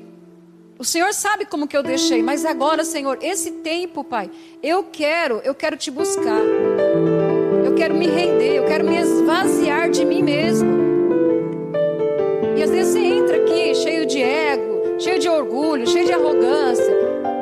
O 0.79 0.85
Senhor 0.85 1.13
sabe 1.13 1.45
como 1.45 1.69
que 1.69 1.77
eu 1.77 1.83
deixei, 1.83 2.23
mas 2.23 2.47
agora, 2.47 2.83
Senhor, 2.83 3.19
esse 3.21 3.51
tempo, 3.51 4.03
Pai, 4.03 4.31
eu 4.63 4.85
quero, 4.85 5.43
eu 5.45 5.55
quero 5.55 5.77
te 5.77 5.91
buscar. 5.91 6.41
Eu 7.63 7.75
quero 7.75 7.95
me 7.95 8.07
render, 8.07 8.55
eu 8.55 8.65
quero 8.65 8.89
me 8.89 8.97
esvaziar 8.97 9.91
de 9.91 10.03
mim 10.07 10.23
mesmo. 10.23 10.71
E 12.57 12.63
às 12.63 12.71
vezes 12.71 12.95
você 12.95 13.01
entra 13.01 13.37
aqui 13.37 13.75
cheio 13.75 14.07
de 14.07 14.23
ego, 14.23 14.99
cheio 14.99 15.19
de 15.19 15.29
orgulho, 15.29 15.87
cheio 15.87 16.07
de 16.07 16.13
arrogância, 16.15 17.00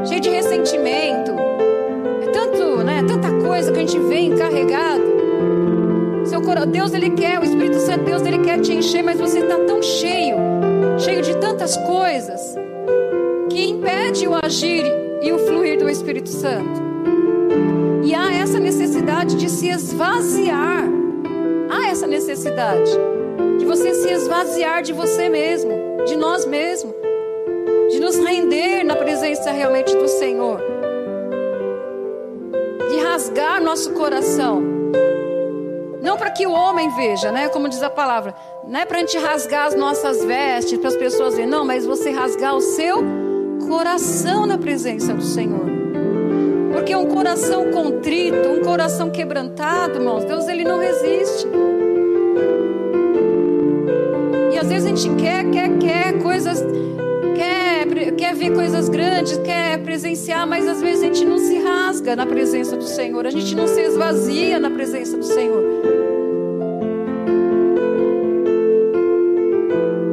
cheio 0.08 0.20
de 0.20 0.30
ressentimento. 0.30 1.32
É 2.22 2.30
tanto, 2.32 2.82
né, 2.82 3.04
tanta 3.06 3.30
coisa 3.46 3.70
que 3.70 3.78
a 3.78 3.80
gente 3.80 3.98
vem 3.98 4.34
carregado. 4.34 5.18
Seu 6.24 6.40
Deus 6.66 6.92
ele 6.92 7.10
quer, 7.10 7.38
o 7.38 7.44
Espírito 7.44 7.78
Santo 7.78 8.04
Deus 8.04 8.22
ele 8.22 8.38
quer 8.38 8.60
te 8.60 8.72
encher, 8.72 9.02
mas 9.02 9.20
você 9.20 9.40
está 9.40 9.56
tão 9.64 9.82
cheio, 9.82 10.36
cheio 10.98 11.22
de 11.22 11.36
tantas 11.36 11.76
coisas 11.76 12.56
que 13.50 13.68
impede 13.68 14.26
o 14.26 14.34
agir 14.34 14.84
e 15.22 15.32
o 15.32 15.38
fluir 15.38 15.78
do 15.78 15.88
Espírito 15.88 16.28
Santo. 16.28 16.88
E 18.02 18.14
há 18.14 18.32
essa 18.32 18.58
necessidade 18.58 19.36
de 19.36 19.50
se 19.50 19.68
esvaziar. 19.68 20.84
Há 21.70 21.88
essa 21.88 22.06
necessidade 22.06 22.90
de 23.58 23.64
você 23.64 23.92
se 23.94 24.10
esvaziar 24.10 24.82
de 24.82 24.92
você 24.92 25.28
mesmo, 25.28 25.70
de 26.06 26.16
nós 26.16 26.46
mesmos, 26.46 26.97
de 27.98 28.04
nos 28.04 28.16
render 28.16 28.84
na 28.84 28.94
presença 28.94 29.50
realmente 29.50 29.92
do 29.96 30.06
Senhor, 30.06 30.60
de 32.88 32.98
rasgar 33.00 33.60
nosso 33.60 33.92
coração. 33.92 34.62
Não 36.00 36.16
para 36.16 36.30
que 36.30 36.46
o 36.46 36.52
homem 36.52 36.94
veja, 36.94 37.32
né? 37.32 37.48
Como 37.48 37.68
diz 37.68 37.82
a 37.82 37.90
palavra, 37.90 38.36
não 38.68 38.78
é 38.78 38.86
para 38.86 38.98
a 38.98 39.00
gente 39.00 39.18
rasgar 39.18 39.66
as 39.66 39.74
nossas 39.74 40.24
vestes 40.24 40.78
para 40.78 40.90
as 40.90 40.96
pessoas 40.96 41.34
verem, 41.34 41.50
não, 41.50 41.64
mas 41.64 41.84
você 41.84 42.12
rasgar 42.12 42.54
o 42.54 42.60
seu 42.60 43.02
coração 43.66 44.46
na 44.46 44.56
presença 44.56 45.12
do 45.12 45.24
Senhor. 45.24 45.66
Porque 46.72 46.94
um 46.94 47.06
coração 47.06 47.72
contrito, 47.72 48.48
um 48.48 48.62
coração 48.62 49.10
quebrantado, 49.10 49.98
irmãos, 49.98 50.24
Deus 50.24 50.46
ele 50.46 50.62
não 50.62 50.78
resiste. 50.78 51.48
E 54.52 54.56
às 54.56 54.68
vezes 54.68 54.86
a 54.86 54.94
gente 54.94 55.20
quer, 55.20 55.50
quer, 55.50 55.78
quer 55.78 56.22
coisas, 56.22 56.62
quer, 58.16 58.34
ver 58.34 58.54
coisas 58.54 58.88
grandes, 58.88 59.36
quer 59.38 59.78
presenciar, 59.82 60.46
mas 60.46 60.66
às 60.66 60.80
vezes 60.80 61.02
a 61.02 61.06
gente 61.06 61.24
não 61.24 61.38
se 61.38 61.58
rasga 61.58 62.16
na 62.16 62.26
presença 62.26 62.76
do 62.76 62.84
Senhor, 62.84 63.26
a 63.26 63.30
gente 63.30 63.54
não 63.54 63.66
se 63.66 63.80
esvazia 63.80 64.58
na 64.58 64.70
presença 64.70 65.16
do 65.16 65.24
Senhor. 65.24 65.62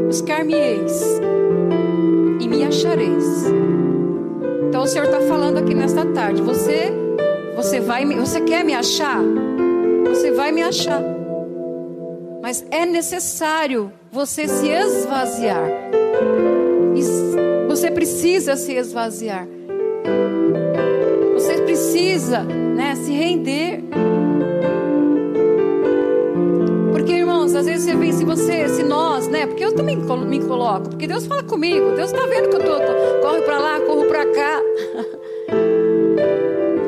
Buscar-me-eis 0.08 1.20
e 2.39 2.48
me 2.48 2.63
achareis 2.63 3.46
então 4.75 4.84
o 4.84 4.88
Senhor 4.88 5.06
está 5.06 5.22
falando 5.22 5.58
aqui 5.58 5.74
nesta 5.74 6.06
tarde. 6.08 6.42
Você, 6.42 6.92
você 7.56 7.80
vai, 7.80 8.06
você 8.06 8.42
quer 8.42 8.62
me 8.62 8.74
achar? 8.74 9.22
Você 10.10 10.34
vai 10.34 10.51
me 10.51 10.62
achar. 10.62 11.01
Mas 12.42 12.65
é 12.70 12.86
necessário 12.86 13.89
você 14.12 14.50
se 14.50 14.68
esvaziar. 14.68 15.65
Você 17.75 17.91
precisa 17.91 18.55
se 18.55 18.72
esvaziar. 18.72 19.46
Você 21.34 21.58
precisa, 21.58 22.41
né, 22.41 22.96
se 22.96 23.12
render. 23.12 23.84
Porque, 26.94 27.12
irmãos, 27.12 27.53
às 27.53 27.65
vezes 27.65 27.84
você 27.84 27.94
vem, 27.98 28.13
se 28.13 28.24
você, 28.24 28.70
se 28.70 28.82
nós, 28.82 29.27
né? 29.27 29.46
Porque 29.46 29.65
eu 29.65 29.75
também 29.75 29.98
me 29.98 30.39
coloco, 30.46 30.91
porque 30.91 31.05
Deus 31.05 31.27
fala 31.27 31.44
comigo, 31.44 31.91
Deus 31.98 32.13
está 32.13 32.25
vendo 32.25 32.48
que 32.48 32.55
eu 32.55 32.62
tô, 32.62 33.22
corre 33.22 33.41
para 33.41 33.60
lá, 33.60 33.79
corro 33.82 34.05
para 34.05 34.25
cá. 34.25 34.62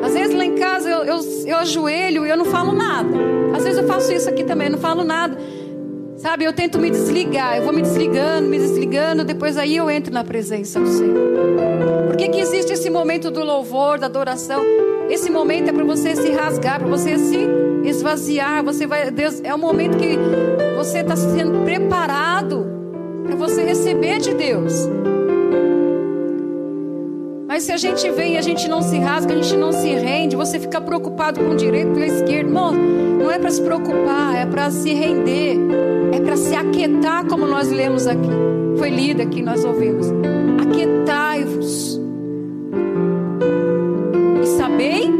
Às 0.06 0.14
vezes 0.14 0.34
lá 0.34 0.46
em 0.46 0.54
casa 0.54 0.88
eu, 0.88 1.04
eu, 1.04 1.20
eu 1.44 1.56
ajoelho 1.58 2.24
e 2.24 2.30
eu 2.30 2.36
não 2.38 2.46
falo 2.46 2.72
nada. 2.72 3.14
Às 3.54 3.62
vezes 3.62 3.78
eu 3.78 3.86
faço 3.86 4.10
isso 4.10 4.30
aqui 4.30 4.42
também, 4.42 4.70
não 4.70 4.78
falo 4.78 5.04
nada. 5.04 5.36
Sabe, 6.18 6.44
eu 6.44 6.52
tento 6.52 6.80
me 6.80 6.90
desligar, 6.90 7.56
eu 7.56 7.62
vou 7.62 7.72
me 7.72 7.80
desligando, 7.80 8.48
me 8.48 8.58
desligando, 8.58 9.24
depois 9.24 9.56
aí 9.56 9.76
eu 9.76 9.88
entro 9.88 10.12
na 10.12 10.24
presença 10.24 10.80
do 10.80 10.88
Senhor. 10.88 11.28
Por 12.08 12.16
que, 12.16 12.28
que 12.28 12.40
existe 12.40 12.72
esse 12.72 12.90
momento 12.90 13.30
do 13.30 13.44
louvor, 13.44 14.00
da 14.00 14.06
adoração? 14.06 14.60
Esse 15.08 15.30
momento 15.30 15.68
é 15.68 15.72
para 15.72 15.84
você 15.84 16.16
se 16.16 16.32
rasgar, 16.32 16.80
para 16.80 16.88
você 16.88 17.16
se 17.16 17.38
esvaziar. 17.84 18.64
Você 18.64 18.84
vai, 18.84 19.12
Deus, 19.12 19.40
é 19.44 19.54
o 19.54 19.58
momento 19.58 19.96
que 19.96 20.18
você 20.76 20.98
está 20.98 21.14
sendo 21.14 21.62
preparado 21.62 22.66
para 23.24 23.36
você 23.36 23.62
receber 23.62 24.18
de 24.18 24.34
Deus. 24.34 24.88
Mas 27.58 27.64
se 27.64 27.72
a 27.72 27.76
gente 27.76 28.08
vem 28.12 28.34
e 28.34 28.36
a 28.36 28.40
gente 28.40 28.68
não 28.68 28.80
se 28.80 28.96
rasga, 29.00 29.34
a 29.34 29.36
gente 29.36 29.56
não 29.56 29.72
se 29.72 29.88
rende, 29.88 30.36
você 30.36 30.60
fica 30.60 30.80
preocupado 30.80 31.40
com 31.40 31.50
o 31.50 31.56
direito 31.56 31.98
e 31.98 32.04
a 32.04 32.06
esquerda. 32.06 32.46
Irmão, 32.46 32.72
não 32.72 33.28
é 33.32 33.36
para 33.36 33.50
se 33.50 33.60
preocupar, 33.60 34.36
é 34.36 34.46
para 34.46 34.70
se 34.70 34.94
render, 34.94 35.56
é 36.12 36.20
para 36.20 36.36
se 36.36 36.54
aquietar, 36.54 37.26
como 37.26 37.46
nós 37.46 37.68
lemos 37.68 38.06
aqui. 38.06 38.30
Foi 38.78 38.90
lido 38.90 39.22
aqui, 39.22 39.42
nós 39.42 39.64
ouvimos. 39.64 40.06
Aquietai-vos. 40.62 42.00
E 44.40 44.46
sabei 44.46 45.12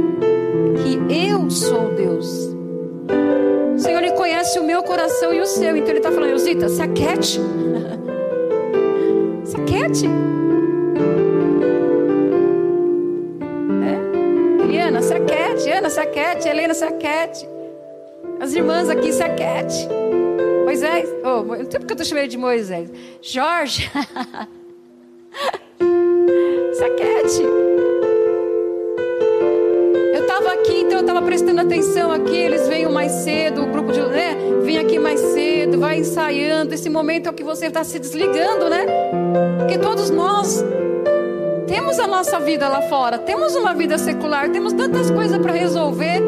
que 0.77 1.27
eu 1.29 1.51
sou 1.51 1.93
Deus. 1.97 2.55
O 3.75 3.79
Senhor 3.81 4.01
ele 4.01 4.13
conhece 4.13 4.61
o 4.61 4.63
meu 4.63 4.85
coração 4.85 5.35
e 5.35 5.41
o 5.41 5.47
seu. 5.47 5.77
Então 5.77 5.89
ele 5.89 5.99
está 5.99 6.13
falando, 6.13 6.31
Eusita, 6.31 6.69
se 6.69 6.83
aquete. 6.83 7.41
se 9.43 9.57
aquete. 9.57 10.09
Ana, 15.79 15.91
se 15.91 16.01
aquete. 16.01 16.49
Helena, 16.49 16.75
se 16.75 16.85
aquete. 16.85 17.49
As 18.41 18.53
irmãs 18.53 18.89
aqui, 18.89 19.13
se 19.13 19.23
aquete. 19.23 19.89
Moisés, 20.65 21.09
oh, 21.25 21.43
não 21.43 21.57
sei 21.57 21.79
porque 21.79 21.93
eu 21.93 21.95
estou 21.95 22.05
chamando 22.05 22.29
de 22.29 22.37
Moisés. 22.37 22.91
Jorge, 23.23 23.91
se 26.73 26.85
aquete. 26.85 27.43
Eu 30.15 30.21
estava 30.21 30.53
aqui, 30.53 30.81
então 30.81 30.99
eu 30.99 31.01
estava 31.01 31.23
prestando 31.23 31.61
atenção 31.61 32.11
aqui. 32.13 32.37
Eles 32.37 32.67
vêm 32.69 32.89
mais 32.89 33.13
cedo, 33.13 33.63
o 33.63 33.67
grupo 33.67 33.93
de. 33.93 34.01
Né, 34.01 34.37
vem 34.63 34.79
aqui 34.79 34.99
mais 34.99 35.21
cedo, 35.21 35.79
vai 35.79 35.99
ensaiando. 36.01 36.75
Esse 36.75 36.91
momento 36.91 37.29
é 37.29 37.31
o 37.31 37.35
que 37.35 37.45
você 37.45 37.67
está 37.67 37.85
se 37.85 37.99
desligando, 37.99 38.69
né? 38.69 38.85
Porque 39.59 39.79
todos 39.79 40.11
nós 40.11 40.65
temos 41.69 41.99
a 41.99 42.07
nossa 42.07 42.41
vida 42.41 42.67
lá 42.67 42.83
fora, 42.83 43.19
temos 43.19 43.55
uma 43.55 43.75
vida 43.75 43.99
secular, 43.99 44.51
temos 44.51 44.73
tantas 44.73 45.11
coisas 45.11 45.39
para 45.39 45.53
resolver. 45.53 46.21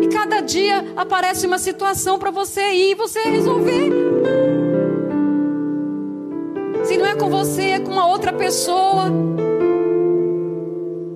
E 0.00 0.06
cada 0.06 0.40
dia 0.40 0.92
aparece 0.96 1.46
uma 1.46 1.58
situação 1.58 2.18
para 2.18 2.30
você 2.30 2.72
ir 2.72 2.92
e 2.92 2.94
você 2.94 3.20
resolver. 3.22 3.90
Se 6.84 6.96
não 6.96 7.04
é 7.04 7.16
com 7.16 7.28
você, 7.28 7.62
é 7.62 7.80
com 7.80 7.90
uma 7.90 8.06
outra 8.06 8.32
pessoa. 8.32 9.12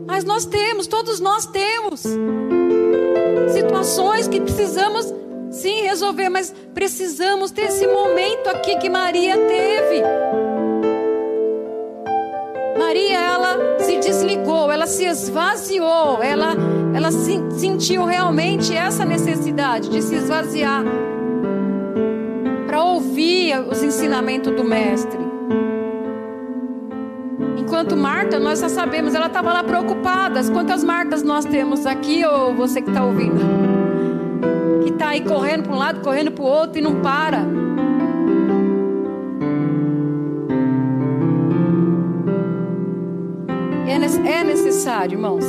Mas 0.06 0.24
nós 0.24 0.44
temos, 0.44 0.88
todos 0.88 1.20
nós 1.20 1.46
temos 1.46 2.02
situações 3.52 4.26
que 4.26 4.40
precisamos 4.40 5.14
sim 5.50 5.82
resolver, 5.82 6.28
mas 6.28 6.52
precisamos 6.74 7.50
ter 7.50 7.66
esse 7.66 7.86
momento 7.86 8.48
aqui 8.48 8.76
que 8.78 8.90
Maria 8.90 9.36
teve. 9.36 10.51
Desligou, 14.02 14.70
ela 14.70 14.86
se 14.86 15.04
esvaziou, 15.04 16.22
ela, 16.22 16.54
ela 16.94 17.10
sentiu 17.10 18.04
realmente 18.04 18.74
essa 18.74 19.04
necessidade 19.04 19.88
de 19.88 20.02
se 20.02 20.16
esvaziar 20.16 20.82
para 22.66 22.82
ouvir 22.82 23.58
os 23.70 23.82
ensinamentos 23.82 24.54
do 24.54 24.64
Mestre. 24.64 25.20
Enquanto 27.56 27.96
Marta, 27.96 28.38
nós 28.38 28.60
já 28.60 28.68
sabemos, 28.68 29.14
ela 29.14 29.26
estava 29.26 29.52
lá 29.52 29.64
preocupada. 29.64 30.42
Quantas 30.52 30.84
Martas 30.84 31.22
nós 31.22 31.44
temos 31.44 31.86
aqui, 31.86 32.24
ou 32.24 32.54
você 32.54 32.82
que 32.82 32.90
está 32.90 33.04
ouvindo? 33.04 33.40
Que 34.82 34.90
está 34.90 35.08
aí 35.08 35.22
correndo 35.22 35.62
para 35.64 35.72
um 35.72 35.78
lado, 35.78 36.00
correndo 36.00 36.30
para 36.30 36.44
o 36.44 36.46
outro 36.46 36.78
e 36.78 36.82
não 36.82 37.00
para. 37.00 37.61
É 44.24 44.44
necessário, 44.44 45.16
irmãos. 45.16 45.44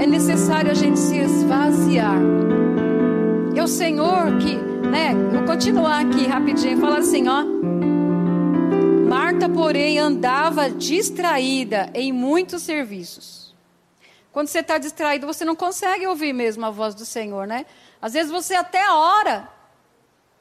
É 0.00 0.06
necessário 0.06 0.70
a 0.70 0.74
gente 0.74 0.98
se 0.98 1.18
esvaziar. 1.18 2.18
É 3.54 3.62
o 3.62 3.68
Senhor 3.68 4.38
que, 4.38 4.56
né? 4.88 5.14
Vou 5.30 5.44
continuar 5.44 6.00
aqui 6.00 6.26
rapidinho. 6.26 6.80
Fala 6.80 6.98
assim, 6.98 7.28
ó. 7.28 7.44
Marta, 9.08 9.48
porém, 9.48 9.98
andava 9.98 10.70
distraída 10.70 11.90
em 11.92 12.12
muitos 12.12 12.62
serviços. 12.62 13.54
Quando 14.32 14.48
você 14.48 14.60
está 14.60 14.78
distraído, 14.78 15.26
você 15.26 15.44
não 15.44 15.54
consegue 15.54 16.06
ouvir 16.06 16.32
mesmo 16.32 16.64
a 16.64 16.70
voz 16.70 16.94
do 16.94 17.04
Senhor, 17.04 17.46
né? 17.46 17.66
Às 18.00 18.14
vezes 18.14 18.32
você 18.32 18.54
até 18.54 18.90
ora. 18.90 19.48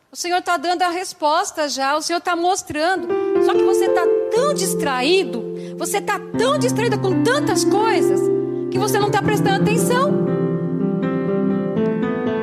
O 0.09 0.15
Senhor 0.15 0.37
está 0.37 0.55
dando 0.55 0.81
a 0.83 0.89
resposta 0.89 1.67
já, 1.67 1.97
o 1.97 2.01
Senhor 2.01 2.19
está 2.19 2.33
mostrando. 2.33 3.07
Só 3.45 3.53
que 3.53 3.63
você 3.63 3.85
está 3.85 4.03
tão 4.33 4.53
distraído 4.53 5.50
você 5.81 5.97
está 5.97 6.19
tão 6.37 6.59
distraída 6.59 6.95
com 6.95 7.23
tantas 7.23 7.63
coisas 7.63 8.21
que 8.69 8.77
você 8.77 8.99
não 8.99 9.07
está 9.07 9.19
prestando 9.19 9.63
atenção. 9.63 10.13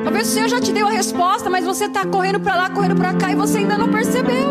Talvez 0.03 0.27
o 0.27 0.31
Senhor 0.31 0.49
já 0.49 0.59
te 0.59 0.73
deu 0.73 0.85
a 0.85 0.89
resposta, 0.89 1.49
mas 1.49 1.63
você 1.63 1.85
está 1.85 2.05
correndo 2.05 2.41
para 2.41 2.57
lá, 2.57 2.69
correndo 2.69 2.97
para 2.97 3.13
cá 3.13 3.31
e 3.31 3.35
você 3.35 3.59
ainda 3.59 3.77
não 3.77 3.87
percebeu. 3.87 4.49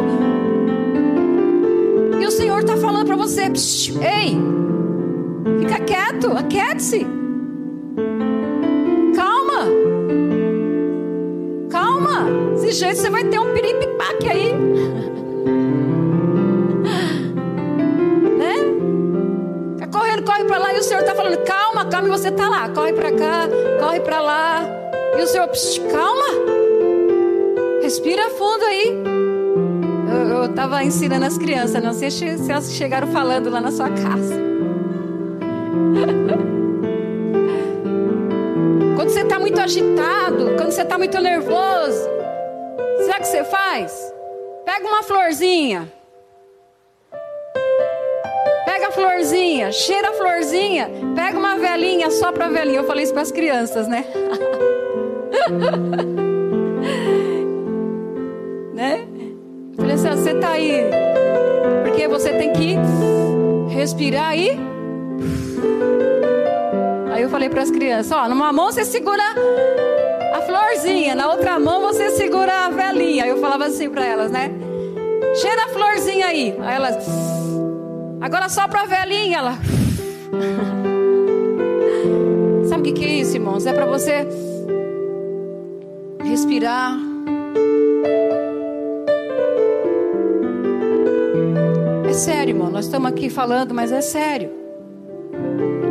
E 2.19 2.27
o 2.27 2.31
Senhor 2.31 2.61
está 2.61 2.79
falando 2.79 3.05
para 3.05 3.17
você: 3.17 3.43
ei, 3.43 4.39
fica 5.61 5.81
quieto, 5.85 6.33
aquiete-se. 6.33 7.07
Calma. 9.15 9.67
Calma. 11.69 12.25
Desse 12.53 12.73
jeito 12.73 12.97
você 12.97 13.11
vai 13.11 13.25
ter 13.25 13.39
um 13.39 13.53
piripipaque 13.53 14.29
aí. 14.31 14.55
para 20.49 20.59
lá 20.59 20.75
e 20.75 20.79
o 20.79 20.83
Senhor 20.83 21.01
está 21.01 21.15
falando, 21.15 21.37
calma, 21.45 21.85
calma, 21.85 22.09
e 22.09 22.11
você 22.11 22.29
está 22.29 22.49
lá, 22.49 22.69
corre 22.71 22.95
para 22.95 23.13
cá, 23.13 23.47
corre 23.79 24.01
para 24.01 24.21
lá. 24.21 24.65
E 25.17 25.23
o 25.23 25.27
Senhor, 25.27 25.49
calma, 25.93 26.25
respira 27.83 28.31
fundo 28.31 28.65
aí. 28.65 28.99
Eu 30.31 30.47
estava 30.47 30.83
ensinando 30.83 31.27
as 31.27 31.37
crianças, 31.37 31.83
não 31.83 31.93
sei 31.93 32.11
se 32.11 32.25
elas 32.51 32.73
chegaram 32.73 33.09
falando 33.09 33.51
lá 33.51 33.61
na 33.61 33.71
sua 33.71 33.91
casa. 33.91 34.35
quando 38.97 39.11
você 39.11 39.21
está 39.21 39.39
muito 39.39 39.61
agitado, 39.61 40.55
quando 40.57 40.71
você 40.71 40.83
está 40.83 40.97
muito 40.97 41.21
nervoso, 41.21 42.09
sabe 43.07 43.19
o 43.19 43.21
que 43.21 43.27
você 43.27 43.45
faz? 43.45 44.15
Pega 44.65 44.89
uma 44.89 45.03
florzinha 45.03 45.98
florzinha, 49.09 49.73
cheira 49.73 50.11
a 50.11 50.13
florzinha, 50.13 50.91
pega 51.15 51.39
uma 51.39 51.57
velinha 51.57 52.11
só 52.11 52.31
para 52.31 52.47
velhinha. 52.49 52.81
Eu 52.81 52.85
falei 52.85 53.05
isso 53.05 53.15
para 53.15 53.23
as 53.23 53.33
crianças, 53.33 53.89
né? 53.89 54.05
né? 58.75 59.07
Eu 59.71 59.77
falei 59.77 59.95
assim, 59.95 60.11
você 60.11 60.35
tá 60.35 60.51
aí 60.51 60.83
porque 61.85 62.07
você 62.07 62.35
tem 62.35 62.53
que 62.53 62.77
respirar 63.71 64.29
aí. 64.29 64.59
Aí 67.13 67.23
eu 67.23 67.31
falei 67.31 67.49
para 67.49 67.63
as 67.63 67.71
crianças, 67.71 68.13
ó, 68.13 68.29
numa 68.29 68.53
mão 68.53 68.67
você 68.67 68.85
segura 68.85 69.23
a 70.35 70.43
florzinha, 70.43 71.15
na 71.15 71.31
outra 71.31 71.59
mão 71.59 71.81
você 71.81 72.11
segura 72.11 72.67
a 72.67 72.69
velinha. 72.69 73.27
Eu 73.27 73.39
falava 73.39 73.65
assim 73.65 73.89
para 73.89 74.05
elas, 74.05 74.31
né? 74.31 74.51
Cheira 75.35 75.65
a 75.65 75.69
florzinha 75.69 76.27
aí. 76.27 76.55
Aí 76.61 76.77
elas 76.77 77.58
Agora 78.21 78.49
só 78.49 78.67
para 78.67 78.83
a 78.83 78.87
velhinha, 78.87 79.39
ela. 79.39 79.59
Sabe 82.69 82.81
o 82.81 82.85
que, 82.85 82.93
que 82.93 83.05
é 83.05 83.21
isso, 83.21 83.37
irmãos? 83.37 83.67
É 83.67 83.73
para 83.73 83.87
você 83.87 84.27
respirar. 86.23 86.99
É 92.09 92.13
sério, 92.13 92.53
irmão. 92.53 92.71
Nós 92.71 92.87
estamos 92.87 93.11
aqui 93.11 93.31
falando, 93.31 93.73
mas 93.73 93.93
é 93.93 94.01
sério. 94.01 94.51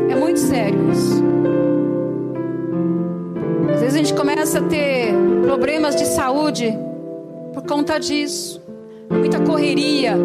É 0.09 0.15
muito 0.15 0.39
sério 0.39 0.91
isso. 0.91 1.23
Às 3.73 3.81
vezes 3.81 3.95
a 3.95 3.97
gente 3.97 4.13
começa 4.13 4.59
a 4.59 4.63
ter 4.63 5.13
problemas 5.43 5.95
de 5.95 6.05
saúde 6.05 6.77
por 7.53 7.63
conta 7.63 7.99
disso. 7.99 8.61
Muita 9.09 9.39
correria, 9.39 10.17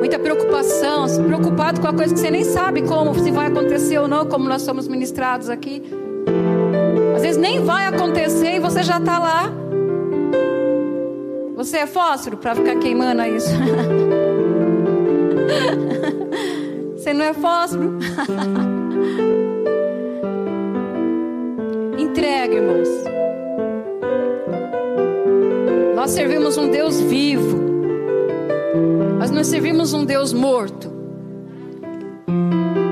muita 0.00 0.18
preocupação, 0.18 1.06
preocupado 1.26 1.80
com 1.80 1.86
a 1.86 1.92
coisa 1.92 2.12
que 2.14 2.18
você 2.18 2.30
nem 2.30 2.42
sabe 2.42 2.82
como, 2.82 3.14
se 3.14 3.30
vai 3.30 3.46
acontecer 3.48 3.98
ou 3.98 4.08
não, 4.08 4.26
como 4.26 4.48
nós 4.48 4.62
somos 4.62 4.88
ministrados 4.88 5.50
aqui. 5.50 5.82
Às 7.14 7.22
vezes 7.22 7.36
nem 7.36 7.62
vai 7.62 7.86
acontecer 7.86 8.56
e 8.56 8.58
você 8.58 8.82
já 8.82 8.98
está 8.98 9.18
lá 9.18 9.52
Você 11.54 11.78
é 11.78 11.86
fósforo 11.86 12.36
para 12.38 12.54
ficar 12.54 12.76
queimando 12.76 13.22
isso? 13.24 13.50
Você 16.96 17.12
não 17.12 17.24
é 17.24 17.34
fósforo? 17.34 17.98
Entrega, 21.98 22.54
irmãos. 22.54 22.88
Nós 25.94 26.10
servimos 26.10 26.56
um 26.56 26.70
Deus 26.70 26.98
vivo. 27.00 27.69
Nós 29.30 29.36
não 29.36 29.44
servimos 29.44 29.94
um 29.94 30.04
Deus 30.04 30.32
morto. 30.32 30.90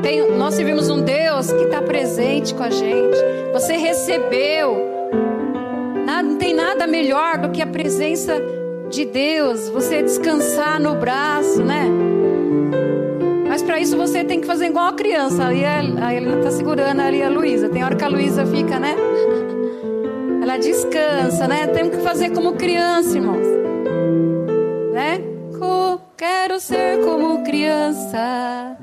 Tem, 0.04 0.30
nós 0.36 0.54
servimos 0.54 0.88
um 0.88 1.02
Deus 1.02 1.50
que 1.50 1.64
está 1.64 1.82
presente 1.82 2.54
com 2.54 2.62
a 2.62 2.70
gente. 2.70 3.18
Você 3.52 3.76
recebeu. 3.76 4.78
Nada, 6.06 6.22
não 6.22 6.36
tem 6.36 6.54
nada 6.54 6.86
melhor 6.86 7.38
do 7.38 7.50
que 7.50 7.60
a 7.60 7.66
presença 7.66 8.40
de 8.88 9.04
Deus. 9.04 9.68
Você 9.70 10.00
descansar 10.00 10.80
no 10.80 10.94
braço, 10.94 11.60
né? 11.64 11.88
Mas 13.48 13.60
para 13.60 13.80
isso 13.80 13.96
você 13.96 14.22
tem 14.22 14.40
que 14.40 14.46
fazer 14.46 14.66
igual 14.66 14.86
a 14.86 14.92
criança. 14.92 15.48
Aí 15.48 15.64
a, 15.64 15.80
a 16.06 16.14
Helena 16.14 16.38
está 16.38 16.52
segurando 16.52 17.00
ali 17.00 17.20
a 17.20 17.28
Luísa. 17.28 17.68
Tem 17.68 17.82
hora 17.82 17.96
que 17.96 18.04
a 18.04 18.08
Luísa 18.08 18.46
fica, 18.46 18.78
né? 18.78 18.94
Ela 20.40 20.56
descansa, 20.56 21.48
né? 21.48 21.66
Temos 21.66 21.96
que 21.96 22.02
fazer 22.02 22.30
como 22.30 22.52
criança, 22.52 23.18
irmãos. 23.18 23.44
Né? 24.92 25.27
Quero 26.18 26.58
ser 26.58 27.04
como 27.04 27.44
criança, 27.44 28.76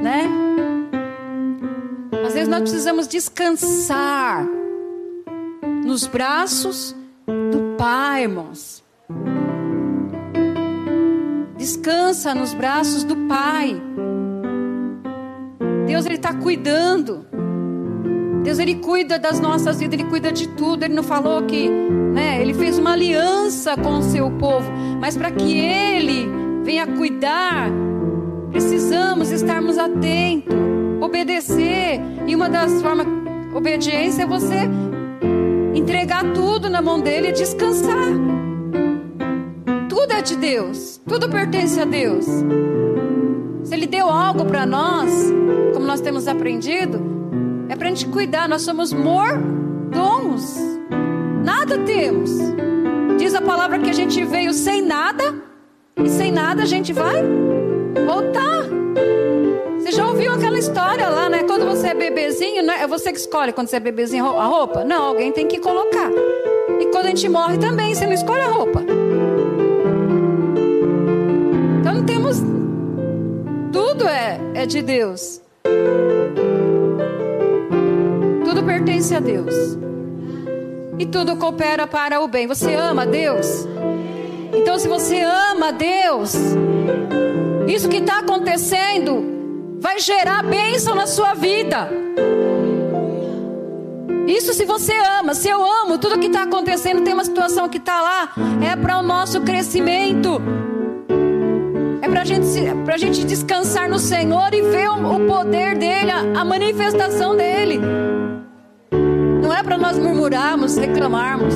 né? 0.00 0.30
Às 2.24 2.34
vezes 2.34 2.46
nós 2.46 2.60
precisamos 2.60 3.08
descansar 3.08 4.46
nos 5.84 6.06
braços 6.06 6.94
do 7.26 7.74
Pai, 7.76 8.22
irmãos. 8.22 8.84
Descansa 11.56 12.32
nos 12.32 12.54
braços 12.54 13.02
do 13.02 13.16
Pai. 13.26 13.82
Deus 15.84 16.06
ele 16.06 16.14
está 16.14 16.32
cuidando. 16.32 17.26
Deus 18.44 18.60
ele 18.60 18.76
cuida 18.76 19.18
das 19.18 19.40
nossas 19.40 19.80
vidas, 19.80 19.98
ele 19.98 20.08
cuida 20.08 20.30
de 20.30 20.46
tudo. 20.50 20.84
Ele 20.84 20.94
não 20.94 21.02
falou 21.02 21.42
que, 21.42 21.68
né? 21.68 22.40
Ele 22.40 22.54
fez 22.54 22.78
uma 22.78 22.92
aliança 22.92 23.76
com 23.76 23.98
o 23.98 24.02
seu 24.02 24.30
povo, 24.30 24.70
mas 25.00 25.16
para 25.16 25.32
que 25.32 25.58
ele 25.58 26.38
venha 26.68 26.86
cuidar, 26.86 27.70
precisamos 28.50 29.30
estarmos 29.30 29.78
atentos, 29.78 30.54
obedecer. 31.00 31.98
E 32.26 32.36
uma 32.36 32.50
das 32.50 32.82
formas 32.82 33.06
obediência 33.54 34.24
é 34.24 34.26
você 34.26 34.68
entregar 35.74 36.22
tudo 36.34 36.68
na 36.68 36.82
mão 36.82 37.00
dele 37.00 37.28
e 37.28 37.32
descansar. 37.32 38.12
Tudo 39.88 40.12
é 40.12 40.20
de 40.20 40.36
Deus, 40.36 41.00
tudo 41.08 41.30
pertence 41.30 41.80
a 41.80 41.86
Deus. 41.86 42.26
Se 43.64 43.72
Ele 43.72 43.86
deu 43.86 44.10
algo 44.10 44.44
para 44.44 44.66
nós, 44.66 45.10
como 45.72 45.86
nós 45.86 46.02
temos 46.02 46.28
aprendido, 46.28 47.00
é 47.70 47.76
para 47.76 47.86
a 47.86 47.88
gente 47.88 48.06
cuidar. 48.08 48.46
Nós 48.46 48.60
somos 48.60 48.92
mordomos, 48.92 50.54
nada 51.42 51.78
temos. 51.78 52.30
Diz 53.16 53.34
a 53.34 53.40
palavra 53.40 53.78
que 53.78 53.88
a 53.88 53.94
gente 53.94 54.22
veio 54.22 54.52
sem 54.52 54.82
nada 54.82 55.47
e 56.04 56.08
sem 56.08 56.30
nada 56.32 56.62
a 56.62 56.66
gente 56.66 56.92
vai 56.92 57.22
voltar. 58.06 58.64
Você 59.78 59.92
já 59.92 60.06
ouviu 60.06 60.32
aquela 60.32 60.58
história 60.58 61.08
lá, 61.08 61.28
né? 61.28 61.44
Quando 61.44 61.66
você 61.66 61.88
é 61.88 61.94
bebezinho, 61.94 62.62
não 62.62 62.74
é 62.74 62.86
você 62.86 63.12
que 63.12 63.18
escolhe 63.18 63.52
quando 63.52 63.68
você 63.68 63.76
é 63.76 63.80
bebezinho 63.80 64.24
a 64.24 64.44
roupa? 64.44 64.84
Não, 64.84 65.04
alguém 65.04 65.32
tem 65.32 65.46
que 65.46 65.58
colocar. 65.58 66.10
E 66.80 66.86
quando 66.86 67.06
a 67.06 67.08
gente 67.08 67.28
morre 67.28 67.58
também, 67.58 67.94
você 67.94 68.06
não 68.06 68.12
escolhe 68.12 68.42
a 68.42 68.48
roupa. 68.48 68.82
Então 71.80 71.94
não 71.94 72.04
temos. 72.04 72.42
Tudo 73.72 74.06
é, 74.06 74.40
é 74.54 74.66
de 74.66 74.82
Deus. 74.82 75.40
Tudo 78.44 78.62
pertence 78.62 79.14
a 79.14 79.20
Deus. 79.20 79.54
E 80.98 81.06
tudo 81.06 81.36
coopera 81.36 81.86
para 81.86 82.20
o 82.20 82.28
bem. 82.28 82.46
Você 82.46 82.74
ama 82.74 83.06
Deus? 83.06 83.66
Então, 84.52 84.78
se 84.78 84.88
você 84.88 85.20
ama 85.20 85.72
Deus, 85.72 86.34
isso 87.66 87.88
que 87.88 87.98
está 87.98 88.18
acontecendo 88.20 89.76
vai 89.80 89.98
gerar 89.98 90.42
bênção 90.42 90.94
na 90.94 91.06
sua 91.06 91.34
vida. 91.34 91.88
Isso 94.26 94.52
se 94.52 94.66
você 94.66 94.92
ama, 95.18 95.34
se 95.34 95.48
eu 95.48 95.64
amo, 95.64 95.96
tudo 95.96 96.18
que 96.18 96.26
está 96.26 96.42
acontecendo, 96.42 97.02
tem 97.02 97.14
uma 97.14 97.24
situação 97.24 97.68
que 97.68 97.78
está 97.78 98.02
lá, 98.02 98.32
é 98.62 98.76
para 98.76 98.98
o 98.98 99.02
nosso 99.02 99.40
crescimento. 99.40 100.40
É 102.02 102.08
para 102.08 102.24
gente, 102.24 102.46
a 102.92 102.96
gente 102.96 103.24
descansar 103.24 103.88
no 103.88 103.98
Senhor 103.98 104.52
e 104.52 104.62
ver 104.62 104.90
o, 104.90 105.26
poder 105.26 105.76
dEle, 105.76 106.10
a 106.10 106.44
manifestação 106.44 107.36
dEle. 107.36 107.80
Não 109.42 109.54
é 109.54 109.62
para 109.62 109.78
nós 109.78 109.98
murmurarmos, 109.98 110.76
reclamarmos. 110.76 111.54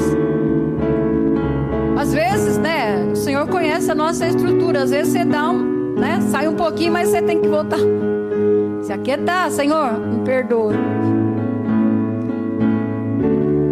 Às 2.02 2.12
vezes, 2.12 2.58
né, 2.58 3.12
o 3.12 3.14
Senhor 3.14 3.46
conhece 3.46 3.88
a 3.88 3.94
nossa 3.94 4.26
estrutura. 4.26 4.82
Às 4.82 4.90
vezes 4.90 5.12
você 5.12 5.24
dá 5.24 5.48
um, 5.50 5.94
né, 5.94 6.20
sai 6.32 6.48
um 6.48 6.56
pouquinho, 6.56 6.92
mas 6.92 7.08
você 7.10 7.22
tem 7.22 7.40
que 7.40 7.46
voltar. 7.46 7.78
Se 8.82 8.92
aquietar, 8.92 9.48
Senhor, 9.52 10.00
me 10.00 10.24
perdoa. 10.24 10.74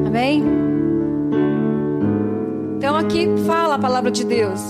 Amém? 0.07 0.45
Então 2.77 2.95
aqui 2.95 3.27
fala 3.49 3.75
a 3.75 3.79
palavra 3.81 4.12
de 4.12 4.25
Deus. 4.25 4.62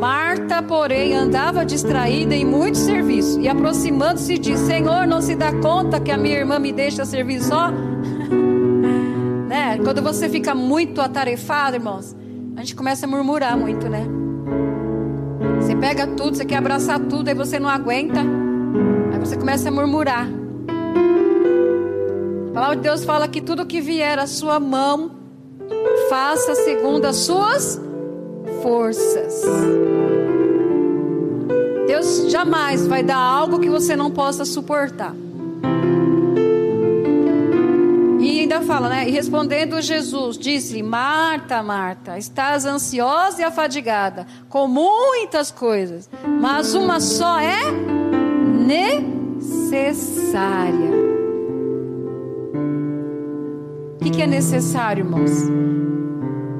Marta, 0.00 0.60
porém, 0.60 1.14
andava 1.14 1.64
distraída 1.64 2.34
em 2.34 2.44
muito 2.44 2.78
serviço 2.78 3.40
e 3.40 3.48
aproximando-se 3.48 4.36
disse: 4.38 4.66
Senhor, 4.66 5.06
não 5.06 5.20
se 5.20 5.36
dá 5.36 5.52
conta 5.52 6.00
que 6.00 6.10
a 6.10 6.16
minha 6.16 6.38
irmã 6.38 6.58
me 6.58 6.72
deixa 6.72 7.04
servir 7.04 7.40
só? 7.44 7.70
né? 9.46 9.78
Quando 9.84 10.02
você 10.02 10.28
fica 10.28 10.52
muito 10.52 11.00
atarefado, 11.00 11.76
irmãos, 11.76 12.16
a 12.60 12.62
gente 12.62 12.76
começa 12.76 13.06
a 13.06 13.08
murmurar 13.08 13.56
muito, 13.56 13.88
né? 13.88 14.06
Você 15.58 15.74
pega 15.74 16.06
tudo, 16.06 16.36
você 16.36 16.44
quer 16.44 16.56
abraçar 16.56 17.00
tudo, 17.00 17.28
aí 17.28 17.34
você 17.34 17.58
não 17.58 17.70
aguenta, 17.70 18.20
aí 18.20 19.18
você 19.18 19.34
começa 19.34 19.70
a 19.70 19.72
murmurar. 19.72 20.28
A 22.50 22.52
palavra 22.52 22.76
de 22.76 22.82
Deus 22.82 23.02
fala 23.02 23.26
que 23.28 23.40
tudo 23.40 23.64
que 23.64 23.80
vier 23.80 24.18
à 24.18 24.26
sua 24.26 24.60
mão, 24.60 25.10
faça 26.10 26.54
segundo 26.54 27.06
as 27.06 27.16
suas 27.16 27.80
forças. 28.62 29.42
Deus 31.86 32.30
jamais 32.30 32.86
vai 32.86 33.02
dar 33.02 33.16
algo 33.16 33.58
que 33.58 33.70
você 33.70 33.96
não 33.96 34.10
possa 34.10 34.44
suportar. 34.44 35.14
Ainda 38.52 38.66
fala, 38.66 38.88
né? 38.88 39.08
E 39.08 39.12
respondendo 39.12 39.80
Jesus, 39.80 40.36
disse-lhe: 40.36 40.82
Marta, 40.82 41.62
Marta, 41.62 42.18
estás 42.18 42.66
ansiosa 42.66 43.40
e 43.40 43.44
afadigada 43.44 44.26
com 44.48 44.66
muitas 44.66 45.52
coisas, 45.52 46.10
mas 46.40 46.74
uma 46.74 46.98
só 46.98 47.38
é 47.38 47.70
necessária. 48.66 50.10
O 53.94 54.02
que, 54.02 54.10
que 54.10 54.22
é 54.22 54.26
necessário, 54.26 55.04
irmãos? 55.04 55.30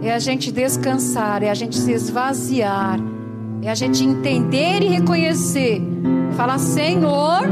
É 0.02 0.14
a 0.14 0.18
gente 0.18 0.52
descansar, 0.52 1.42
é 1.42 1.50
a 1.50 1.54
gente 1.54 1.76
se 1.76 1.92
esvaziar, 1.92 2.98
é 3.62 3.70
a 3.70 3.74
gente 3.74 4.04
entender 4.04 4.82
e 4.82 4.86
reconhecer, 4.88 5.82
falar: 6.36 6.58
Senhor, 6.58 7.42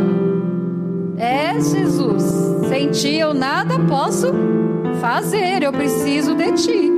é 1.18 1.54
Jesus. 1.54 2.22
Sem 2.68 2.90
ti 2.90 3.16
eu 3.16 3.34
nada 3.34 3.78
posso 3.88 4.28
fazer. 5.00 5.62
Eu 5.62 5.72
preciso 5.72 6.34
de 6.34 6.52
ti. 6.52 6.92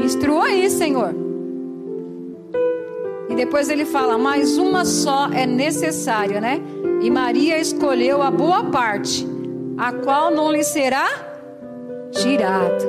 Instrua 0.00 0.46
aí, 0.46 0.68
Senhor. 0.68 1.14
E 3.28 3.34
depois 3.34 3.68
ele 3.68 3.84
fala: 3.84 4.18
mais 4.18 4.58
uma 4.58 4.84
só 4.84 5.28
é 5.32 5.46
necessária, 5.46 6.40
né? 6.40 6.60
E 7.00 7.10
Maria 7.10 7.58
escolheu 7.58 8.22
a 8.22 8.30
boa 8.30 8.64
parte, 8.64 9.26
a 9.76 9.92
qual 9.92 10.30
não 10.30 10.52
lhe 10.52 10.62
será 10.62 11.08
tirado. 12.12 12.84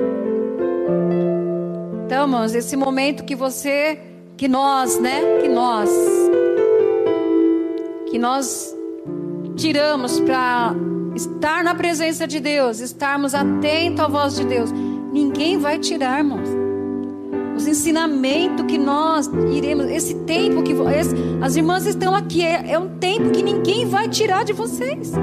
Então, 2.06 2.24
irmãos, 2.24 2.54
esse 2.54 2.76
momento 2.78 3.24
que 3.24 3.36
você, 3.36 4.00
que 4.38 4.48
nós, 4.48 5.00
né? 5.00 5.22
Que 5.42 5.48
nós, 5.48 5.90
que 8.12 8.20
nós 8.20 8.75
tiramos 9.56 10.20
para 10.20 10.76
estar 11.16 11.64
na 11.64 11.74
presença 11.74 12.28
de 12.28 12.40
Deus, 12.40 12.80
estarmos 12.80 13.34
atentos 13.34 14.04
à 14.04 14.08
voz 14.08 14.36
de 14.36 14.46
Deus, 14.46 14.72
ninguém 15.12 15.58
vai 15.58 15.80
tirar, 15.80 16.20
irmãos. 16.20 16.50
Os 17.56 17.66
ensinamentos 17.66 18.66
que 18.66 18.78
nós 18.78 19.28
iremos, 19.50 19.86
esse 19.86 20.14
tempo 20.26 20.62
que 20.62 20.74
esse, 20.74 21.16
as 21.42 21.56
irmãs 21.56 21.86
estão 21.86 22.14
aqui, 22.14 22.44
é, 22.44 22.72
é 22.72 22.78
um 22.78 22.98
tempo 22.98 23.32
que 23.32 23.42
ninguém 23.42 23.88
vai 23.88 24.10
tirar 24.10 24.44
de 24.44 24.52
vocês. 24.52 25.14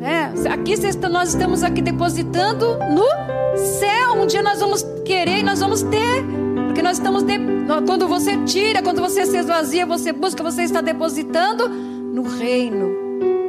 É, 0.00 0.48
aqui 0.48 0.74
nós 1.10 1.30
estamos 1.30 1.64
aqui 1.64 1.82
depositando 1.82 2.78
no 2.94 3.56
Céu, 3.56 4.12
um 4.22 4.26
dia 4.26 4.42
nós 4.42 4.60
vamos 4.60 4.84
querer 5.04 5.38
e 5.38 5.42
nós 5.42 5.60
vamos 5.60 5.82
ter. 5.82 6.43
Porque 6.74 6.82
nós 6.82 6.96
estamos. 6.96 7.22
De... 7.22 7.38
Quando 7.86 8.08
você 8.08 8.36
tira, 8.38 8.82
quando 8.82 9.00
você 9.00 9.24
se 9.24 9.38
esvazia, 9.38 9.86
você 9.86 10.12
busca, 10.12 10.42
você 10.42 10.64
está 10.64 10.80
depositando 10.80 11.68
no 11.68 12.22
reino. 12.24 12.90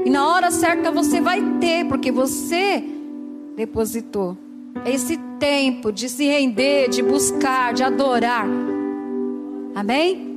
E 0.05 0.11
na 0.11 0.27
hora 0.27 0.51
certa 0.51 0.91
você 0.91 1.19
vai 1.19 1.41
ter, 1.59 1.88
porque 1.88 2.11
você 2.11 2.83
depositou. 3.55 4.38
Esse 4.85 5.17
tempo 5.39 5.91
de 5.91 6.07
se 6.07 6.27
render, 6.27 6.88
de 6.88 7.01
buscar, 7.01 7.73
de 7.73 7.81
adorar. 7.81 8.45
Amém? 9.73 10.34